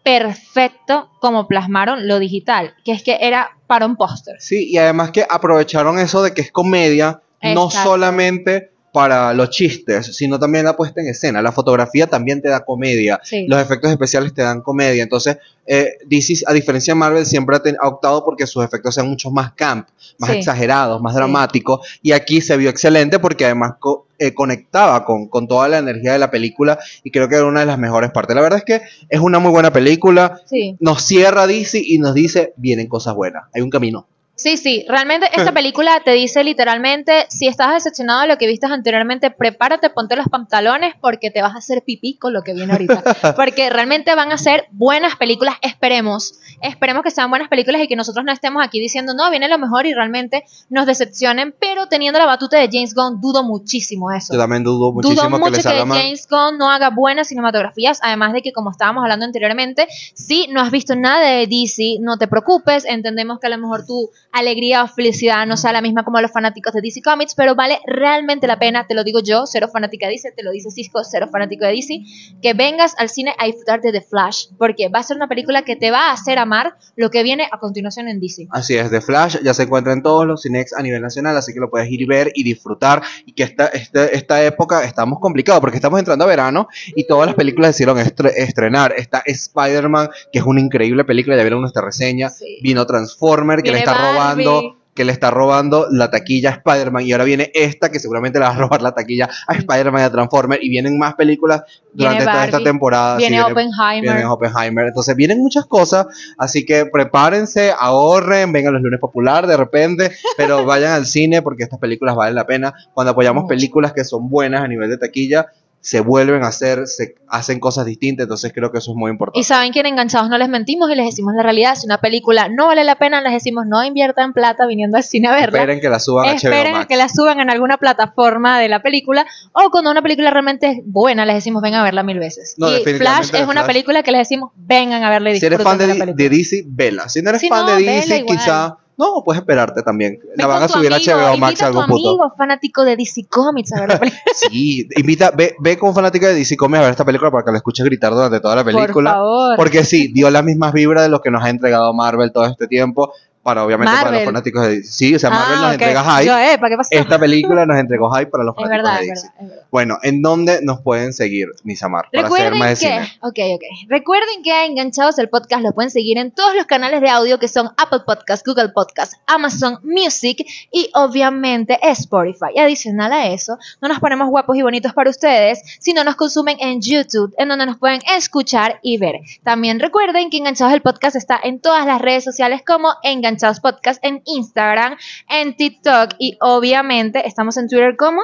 perfecto 0.03 1.11
como 1.19 1.47
plasmaron 1.47 2.07
lo 2.07 2.19
digital, 2.19 2.75
que 2.85 2.93
es 2.93 3.03
que 3.03 3.17
era 3.19 3.57
para 3.67 3.85
un 3.85 3.97
póster. 3.97 4.35
Sí, 4.39 4.69
y 4.69 4.77
además 4.77 5.11
que 5.11 5.25
aprovecharon 5.29 5.99
eso 5.99 6.23
de 6.23 6.33
que 6.33 6.41
es 6.41 6.51
comedia, 6.51 7.21
no 7.41 7.69
solamente 7.69 8.71
para 8.97 9.31
los 9.35 9.51
chistes, 9.51 10.15
sino 10.15 10.39
también 10.39 10.65
la 10.65 10.75
puesta 10.75 11.01
en 11.01 11.07
escena. 11.07 11.39
La 11.43 11.51
fotografía 11.51 12.07
también 12.07 12.41
te 12.41 12.49
da 12.49 12.65
comedia. 12.65 13.19
Sí. 13.23 13.45
Los 13.47 13.61
efectos 13.61 13.91
especiales 13.91 14.33
te 14.33 14.41
dan 14.41 14.61
comedia. 14.61 15.03
Entonces, 15.03 15.37
eh, 15.67 15.99
DC, 16.07 16.43
a 16.47 16.53
diferencia 16.53 16.95
de 16.95 16.99
Marvel, 16.99 17.23
siempre 17.27 17.55
ha, 17.55 17.59
ten- 17.59 17.77
ha 17.79 17.87
optado 17.87 18.25
porque 18.25 18.47
sus 18.47 18.63
efectos 18.65 18.95
sean 18.95 19.07
mucho 19.07 19.29
más 19.29 19.53
camp, 19.53 19.87
más 20.17 20.31
Sí. 20.31 20.37
exagerados, 20.37 20.99
más 20.99 21.13
Sí. 21.13 21.17
dramáticos. 21.17 21.87
Y 22.01 22.13
aquí 22.13 22.41
se 22.41 22.57
vio 22.57 22.71
excelente 22.71 23.19
porque 23.19 23.45
además 23.45 23.73
co- 23.79 24.07
eh, 24.17 24.33
conectaba 24.33 25.05
con, 25.05 25.27
con 25.27 25.47
toda 25.47 25.67
la 25.67 25.77
energía 25.77 26.13
de 26.13 26.17
la 26.17 26.31
película 26.31 26.79
y 27.03 27.11
creo 27.11 27.29
que 27.29 27.35
era 27.35 27.45
una 27.45 27.59
de 27.59 27.67
las 27.67 27.77
mejores 27.77 28.09
partes. 28.09 28.35
La 28.35 28.41
verdad 28.41 28.57
es 28.57 28.65
que 28.65 28.81
es 29.09 29.19
una 29.19 29.37
muy 29.37 29.51
buena 29.51 29.71
película. 29.71 30.41
Nos 30.79 31.03
cierra 31.03 31.45
DC 31.45 31.79
y 31.85 31.99
nos 31.99 32.15
dice, 32.15 32.53
vienen 32.57 32.87
cosas 32.87 33.13
buenas. 33.13 33.43
Hay 33.53 33.61
un 33.61 33.69
camino. 33.69 34.07
Sí, 34.37 34.55
sí, 34.55 34.85
realmente 34.87 35.27
esta 35.33 35.51
película 35.53 35.99
te 36.05 36.11
dice 36.11 36.43
literalmente, 36.43 37.25
si 37.29 37.47
estás 37.47 37.73
decepcionado 37.73 38.21
de 38.21 38.27
lo 38.27 38.37
que 38.37 38.45
viste 38.45 38.67
anteriormente, 38.67 39.31
prepárate, 39.31 39.89
ponte 39.89 40.15
los 40.15 40.27
pantalones 40.27 40.93
porque 41.01 41.31
te 41.31 41.41
vas 41.41 41.55
a 41.55 41.57
hacer 41.57 41.81
pipí 41.83 42.17
con 42.17 42.33
lo 42.33 42.43
que 42.43 42.53
viene 42.53 42.71
ahorita. 42.71 43.03
Porque 43.35 43.69
realmente 43.69 44.13
van 44.15 44.31
a 44.31 44.37
ser 44.37 44.67
buenas 44.71 45.15
películas, 45.15 45.55
esperemos, 45.61 46.35
esperemos 46.61 47.03
que 47.03 47.11
sean 47.11 47.29
buenas 47.29 47.49
películas 47.49 47.81
y 47.81 47.87
que 47.87 47.95
nosotros 47.95 48.25
no 48.25 48.31
estemos 48.31 48.63
aquí 48.63 48.79
diciendo, 48.79 49.13
no, 49.13 49.29
viene 49.31 49.47
lo 49.47 49.57
mejor 49.57 49.85
y 49.87 49.93
realmente 49.93 50.43
nos 50.69 50.85
decepcionen, 50.85 51.53
pero 51.59 51.87
teniendo 51.87 52.19
la 52.19 52.25
batuta 52.25 52.57
de 52.57 52.69
James 52.71 52.93
Gunn, 52.93 53.19
dudo 53.19 53.43
muchísimo 53.43 54.11
eso. 54.11 54.33
Yo 54.33 54.39
también 54.39 54.63
dudo 54.63 54.91
muchísimo 54.91 55.15
Dudo 55.15 55.37
que 55.37 55.39
mucho 55.39 55.51
les 55.51 55.65
que. 55.65 55.99
James 55.99 56.27
Gunn 56.29 56.57
no 56.57 56.69
haga 56.69 56.89
buenas 56.89 57.29
cinematografías, 57.29 57.99
además 58.03 58.33
de 58.33 58.41
que 58.41 58.53
como 58.53 58.71
estábamos 58.71 59.03
hablando 59.03 59.25
anteriormente, 59.25 59.87
si 60.13 60.47
no 60.47 60.61
has 60.61 60.71
visto 60.71 60.95
nada 60.95 61.25
de 61.25 61.47
DC, 61.47 61.97
no 62.01 62.17
te 62.17 62.27
preocupes, 62.27 62.85
entendemos 62.85 63.39
que 63.39 63.47
a 63.47 63.49
lo 63.49 63.57
mejor 63.57 63.85
tu 63.85 64.09
alegría 64.31 64.83
o 64.83 64.87
felicidad 64.87 65.45
no 65.47 65.57
sea 65.57 65.71
la 65.71 65.81
misma 65.81 66.03
como 66.03 66.21
los 66.21 66.31
fanáticos 66.31 66.73
de 66.73 66.81
DC 66.81 67.01
Comics, 67.01 67.33
pero 67.35 67.55
vale 67.55 67.79
realmente 67.85 68.47
la 68.47 68.59
pena, 68.59 68.85
te 68.87 68.93
lo 68.93 69.03
digo 69.03 69.19
yo, 69.21 69.45
cero 69.45 69.67
fanática 69.71 70.07
de 70.07 70.13
DC, 70.13 70.31
te 70.35 70.43
lo 70.43 70.51
dice 70.51 70.69
Cisco, 70.71 71.03
cero 71.03 71.27
fanático 71.31 71.65
de 71.65 71.71
DC, 71.71 72.01
que 72.41 72.53
vengas 72.53 72.93
al 72.97 73.09
cine 73.09 73.33
a 73.39 73.45
disfrutar 73.45 73.81
de 73.81 73.91
The 73.91 74.01
Flash, 74.01 74.47
porque 74.57 74.89
va 74.89 74.99
a 74.99 75.03
ser 75.03 75.17
una 75.17 75.27
película 75.27 75.63
que 75.63 75.75
te 75.75 75.91
va 75.91 76.09
a 76.09 76.11
hacer 76.13 76.37
amar 76.39 76.75
lo 76.95 77.09
que 77.09 77.23
viene 77.23 77.47
a 77.51 77.59
continuación 77.59 78.07
en 78.07 78.19
DC. 78.19 78.47
Así 78.51 78.75
es, 78.75 78.89
The 78.89 79.01
Flash 79.01 79.37
ya 79.43 79.53
se 79.53 79.63
encuentra 79.63 79.93
en 79.93 80.03
todos 80.03 80.25
los 80.25 80.41
cinex 80.41 80.73
a 80.73 80.81
nivel 80.81 81.01
nacional, 81.01 81.35
así 81.37 81.53
que 81.53 81.59
lo 81.59 81.69
puedes 81.69 81.89
ir 81.89 82.01
y 82.01 82.05
ver 82.05 82.31
y 82.35 82.43
disfrutar. 82.43 83.01
Y 83.25 83.33
que 83.33 83.43
esta, 83.43 83.67
esta, 83.67 84.05
esta 84.05 84.43
época 84.43 84.83
estamos 84.83 85.19
complicados 85.19 85.61
porque 85.61 85.77
estamos 85.77 85.99
entrando 85.99 86.25
a 86.25 86.27
verano 86.27 86.67
y 86.95 87.05
todas 87.07 87.27
las 87.27 87.35
películas 87.35 87.69
decidieron 87.69 87.97
estre- 87.97 88.33
estrenar. 88.35 88.93
Está 88.97 89.23
Spider-Man, 89.25 90.09
que 90.31 90.39
es 90.39 90.45
una 90.45 90.59
increíble 90.61 91.03
película, 91.05 91.35
ya 91.35 91.43
vieron 91.43 91.61
nuestra 91.61 91.81
reseña. 91.83 92.29
Sí. 92.29 92.59
Vino 92.61 92.85
Transformer, 92.85 93.57
que 93.63 93.71
le 93.71 93.77
Viene 93.77 93.79
está 93.79 93.93
Barbie. 93.93 94.16
Robando 94.17 94.77
que 94.97 95.05
le 95.05 95.11
está 95.11 95.29
robando 95.29 95.87
la 95.91 96.09
taquilla 96.09 96.49
a 96.49 96.53
Spider-Man 96.53 97.05
y 97.05 97.11
ahora 97.11 97.23
viene 97.23 97.51
esta 97.53 97.91
que 97.91 97.99
seguramente 97.99 98.39
le 98.39 98.45
va 98.45 98.51
a 98.51 98.57
robar 98.57 98.81
la 98.81 98.93
taquilla 98.93 99.29
a 99.47 99.53
Spider-Man 99.53 100.01
y 100.01 100.05
a 100.05 100.11
Transformer 100.11 100.59
y 100.61 100.69
vienen 100.69 100.97
más 100.97 101.13
películas 101.13 101.61
durante 101.93 102.17
Viene 102.17 102.31
toda 102.31 102.45
esta 102.45 102.57
Barbie, 102.57 102.65
temporada. 102.65 103.19
Sí, 103.19 103.27
Viene 103.27 103.43
Oppenheimer. 103.43 104.01
Viene 104.01 104.25
Oppenheimer. 104.25 104.87
Entonces 104.87 105.15
vienen 105.15 105.37
muchas 105.37 105.67
cosas, 105.67 106.07
así 106.39 106.65
que 106.65 106.87
prepárense, 106.87 107.71
ahorren, 107.77 108.51
vengan 108.51 108.73
los 108.73 108.81
lunes 108.81 108.99
popular 108.99 109.45
de 109.45 109.55
repente, 109.55 110.11
pero 110.35 110.65
vayan 110.65 110.93
al 110.93 111.05
cine 111.05 111.43
porque 111.43 111.61
estas 111.61 111.79
películas 111.79 112.15
valen 112.15 112.33
la 112.33 112.47
pena. 112.47 112.73
Cuando 112.95 113.11
apoyamos 113.11 113.45
películas 113.47 113.93
que 113.93 114.03
son 114.03 114.29
buenas 114.29 114.63
a 114.63 114.67
nivel 114.67 114.89
de 114.89 114.97
taquilla, 114.97 115.45
se 115.79 116.01
vuelven 116.01 116.43
a 116.43 116.47
hacer, 116.47 116.85
se 116.87 117.15
hacen 117.29 117.59
cosas 117.59 117.85
distintas, 117.85 118.25
entonces 118.25 118.51
creo 118.53 118.71
que 118.71 118.79
eso 118.79 118.91
es 118.91 118.97
muy 118.97 119.11
importante. 119.11 119.39
Y 119.39 119.43
saben 119.43 119.71
que 119.71 119.79
en 119.79 119.85
Enganchados 119.85 120.29
no 120.29 120.37
les 120.37 120.49
mentimos 120.49 120.89
y 120.91 120.95
les 120.95 121.05
decimos 121.05 121.33
la 121.35 121.43
realidad. 121.43 121.75
Si 121.75 121.85
una 121.85 121.99
película 121.99 122.49
no 122.49 122.67
vale 122.67 122.83
la 122.83 122.95
pena, 122.97 123.21
les 123.21 123.31
decimos 123.31 123.65
no 123.67 123.83
inviertan 123.83 124.33
plata 124.33 124.65
viniendo 124.65 124.97
al 124.97 125.03
cine 125.03 125.29
a 125.29 125.31
verla. 125.31 125.59
Esperen 125.59 125.79
que 125.79 125.89
la 125.89 125.99
suban 125.99 126.25
a 126.25 126.31
HBO 126.31 126.35
Esperen 126.35 126.75
a 126.75 126.79
Max. 126.79 126.87
que 126.87 126.97
la 126.97 127.09
suban 127.09 127.39
en 127.39 127.49
alguna 127.49 127.77
plataforma 127.77 128.59
de 128.59 128.67
la 128.67 128.81
película. 128.81 129.25
O 129.53 129.69
cuando 129.71 129.91
una 129.91 130.01
película 130.01 130.29
realmente 130.29 130.67
es 130.67 130.77
buena, 130.83 131.25
les 131.25 131.35
decimos 131.35 131.61
vengan 131.61 131.81
a 131.81 131.83
verla 131.83 132.03
mil 132.03 132.19
veces. 132.19 132.55
No, 132.57 132.75
y 132.75 132.83
Flash 132.83 133.29
es 133.33 133.43
una 133.43 133.51
Flash. 133.53 133.67
película 133.67 134.03
que 134.03 134.11
les 134.11 134.19
decimos 134.19 134.51
vengan 134.55 135.03
a 135.03 135.09
verla 135.09 135.31
y 135.31 135.39
Si 135.39 135.45
eres 135.45 135.61
fan 135.61 135.77
de, 135.77 135.87
de 135.87 136.29
DC, 136.29 136.63
vela. 136.67 137.07
Si 137.07 137.21
no 137.21 137.29
eres 137.29 137.41
Si 137.41 137.49
fan 137.49 137.65
no, 137.65 137.75
de 137.75 137.83
DC, 137.83 138.25
quizá... 138.25 138.77
No, 138.97 139.21
puedes 139.23 139.39
esperarte 139.41 139.83
también. 139.83 140.19
Ve 140.23 140.33
La 140.37 140.47
van 140.47 140.63
a 140.63 140.67
subir 140.67 140.91
a 140.91 140.97
HBO 140.97 141.37
Max 141.37 141.51
invita 141.51 141.67
a 141.67 141.71
tu 141.71 141.79
algún 141.79 141.95
punto. 141.95 142.09
amigo 142.09 142.33
fanático 142.35 142.83
de 142.83 142.95
DC 142.95 143.27
Comics 143.29 143.71
a 143.73 143.81
ver 143.81 143.89
la 143.89 143.99
película. 143.99 144.21
Sí, 144.33 144.87
invita, 144.95 145.31
ve, 145.31 145.55
ve 145.59 145.77
con 145.77 145.93
fanática 145.93 146.27
de 146.27 146.33
DC 146.33 146.57
Comics 146.57 146.79
a 146.79 146.81
ver 146.81 146.91
esta 146.91 147.05
película 147.05 147.29
para 147.29 147.45
que 147.45 147.51
la 147.51 147.57
escuches 147.57 147.85
gritar 147.85 148.11
durante 148.13 148.39
toda 148.39 148.55
la 148.55 148.63
película. 148.63 149.11
Por 149.11 149.19
favor. 149.19 149.55
Porque 149.55 149.83
sí, 149.85 150.07
dio 150.11 150.31
las 150.31 150.43
mismas 150.43 150.73
vibras 150.73 151.03
de 151.03 151.09
lo 151.09 151.21
que 151.21 151.29
nos 151.29 151.43
ha 151.43 151.49
entregado 151.49 151.93
Marvel 151.93 152.31
todo 152.31 152.45
este 152.45 152.67
tiempo. 152.67 153.13
Para 153.47 153.63
obviamente 153.63 153.93
para 153.95 154.11
los 154.11 154.25
fanáticos 154.25 154.61
de 154.63 154.69
DC. 154.79 154.91
Sí, 154.91 155.15
o 155.15 155.19
sea, 155.19 155.29
Marvel 155.29 155.55
Ah, 155.57 155.61
nos 155.61 155.67
ok. 155.67 155.81
entrega 155.81 156.03
hype. 156.03 156.25
Yo, 156.25 156.37
eh, 156.37 156.57
¿para 156.57 156.69
qué 156.69 156.75
pasó? 156.75 156.89
Esta 156.91 157.17
película 157.25 157.65
nos 157.65 157.77
entregó 157.77 158.11
hype 158.11 158.25
para 158.29 158.43
los 158.43 158.53
fanáticos 158.53 158.83
verdad, 158.83 158.99
de 158.99 159.05
DC. 159.07 159.21
verdad, 159.27 159.41
es 159.41 159.47
verdad. 159.49 159.63
Bueno, 159.71 159.97
¿en 160.03 160.21
dónde 160.21 160.59
nos 160.63 160.81
pueden 160.81 161.13
seguir, 161.13 161.47
Nisamar? 161.63 162.07
Para 162.11 162.27
hacer 162.27 162.51
Recuerden 162.51 162.59
más 162.59 162.69
de 162.81 162.87
que, 162.87 162.93
cine. 162.93 163.19
ok, 163.21 163.39
ok. 163.55 163.63
Recuerden 163.87 164.43
que 164.43 164.51
a 164.51 164.65
Enganchados 164.65 165.17
el 165.19 165.29
podcast 165.29 165.63
lo 165.63 165.71
pueden 165.71 165.91
seguir 165.91 166.17
en 166.17 166.31
todos 166.31 166.55
los 166.55 166.65
canales 166.65 166.99
de 166.99 167.09
audio 167.09 167.39
que 167.39 167.47
son 167.47 167.67
Apple 167.77 168.01
Podcasts, 168.05 168.43
Google 168.45 168.67
Podcasts, 168.75 169.15
Amazon 169.27 169.79
Music 169.83 170.45
y 170.73 170.89
obviamente 170.93 171.79
Spotify. 171.83 172.59
Adicional 172.59 173.13
a 173.13 173.27
eso, 173.27 173.57
no 173.81 173.87
nos 173.87 173.99
ponemos 174.01 174.27
guapos 174.27 174.57
y 174.57 174.61
bonitos 174.61 174.91
para 174.91 175.09
ustedes, 175.09 175.61
sino 175.79 176.03
nos 176.03 176.17
consumen 176.17 176.57
en 176.59 176.81
YouTube, 176.81 177.33
en 177.37 177.47
donde 177.47 177.65
nos 177.65 177.77
pueden 177.77 178.01
escuchar 178.17 178.79
y 178.83 178.97
ver. 178.97 179.21
También 179.43 179.79
recuerden 179.79 180.29
que 180.29 180.35
Enganchados 180.35 180.73
el 180.73 180.81
podcast 180.81 181.15
está 181.15 181.39
en 181.41 181.61
todas 181.61 181.85
las 181.85 182.01
redes 182.01 182.25
sociales 182.25 182.61
como 182.67 182.89
Enganchados 183.03 183.36
Podcast 183.61 184.03
en 184.03 184.21
Instagram, 184.25 184.97
en 185.29 185.55
TikTok 185.55 186.15
y 186.17 186.37
obviamente 186.41 187.27
estamos 187.27 187.57
en 187.57 187.67
Twitter 187.67 187.95
como 187.95 188.21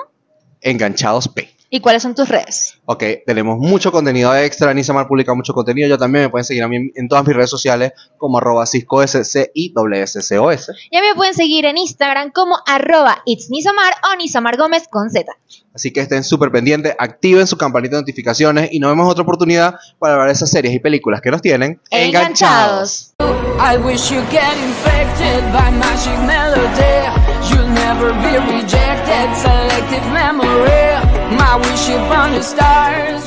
Enganchados 0.62 1.28
P. 1.28 1.53
¿Y 1.76 1.80
cuáles 1.80 2.04
son 2.04 2.14
tus 2.14 2.30
redes? 2.30 2.76
Ok, 2.86 3.04
tenemos 3.26 3.58
mucho 3.58 3.92
contenido 3.92 4.36
extra. 4.38 4.72
Nisamar 4.76 5.08
publica 5.08 5.34
mucho 5.34 5.56
contenido. 5.56 5.90
Yo 5.90 5.98
también 5.98 6.26
me 6.26 6.30
pueden 6.30 6.46
seguir 6.46 6.62
a 6.62 6.68
mí 6.68 6.92
en 6.94 7.08
todas 7.08 7.26
mis 7.26 7.36
redes 7.36 7.50
sociales 7.50 7.94
como 8.20 8.38
arroba 8.38 8.68
ciscos, 8.68 9.10
c 9.10 9.52
i 9.56 9.74
s 9.96 10.22
c 10.22 10.38
o 10.38 10.52
s 10.52 10.72
Y 10.92 10.98
a 10.98 11.02
mí 11.02 11.08
me 11.08 11.16
pueden 11.16 11.34
seguir 11.34 11.66
en 11.66 11.80
Instagram 11.80 12.30
como 12.30 12.58
arroba 12.68 13.24
it's 13.26 13.50
Nisamar 13.50 13.92
o 14.04 14.16
Nisamar 14.18 14.56
Gómez 14.56 14.84
con 14.88 15.10
Z. 15.10 15.26
Así 15.74 15.92
que 15.92 16.02
estén 16.02 16.24
súper 16.24 16.52
pendientes, 16.52 16.94
activen 17.00 17.48
su 17.48 17.58
campanita 17.58 17.96
de 17.96 18.04
notificaciones 18.04 18.70
y 18.72 18.80
nos 18.80 18.92
vemos 18.92 19.06
en 19.06 19.12
otra 19.12 19.24
oportunidad 19.24 19.74
para 19.98 20.14
hablar 20.14 20.28
de 20.28 20.34
esas 20.34 20.52
series 20.52 20.76
y 20.76 20.78
películas 20.80 21.22
que 21.22 21.32
nos 21.32 21.42
tienen 21.42 21.82
Enganchados. 21.90 23.16
I 23.20 23.78
wish 23.78 24.12
you 24.12 24.22
get 24.30 24.56
infected 24.60 25.42
by 25.52 25.72
magic 25.72 26.20
melody. 26.20 27.02
You'll 27.50 27.68
never 27.70 28.14
be 28.22 28.38
rejected. 28.62 29.34
Selective 29.42 30.06
memory. 30.14 30.93
My 31.38 31.56
wish 31.58 31.90
upon 31.90 32.34
the 32.34 32.44
stars. 32.44 33.24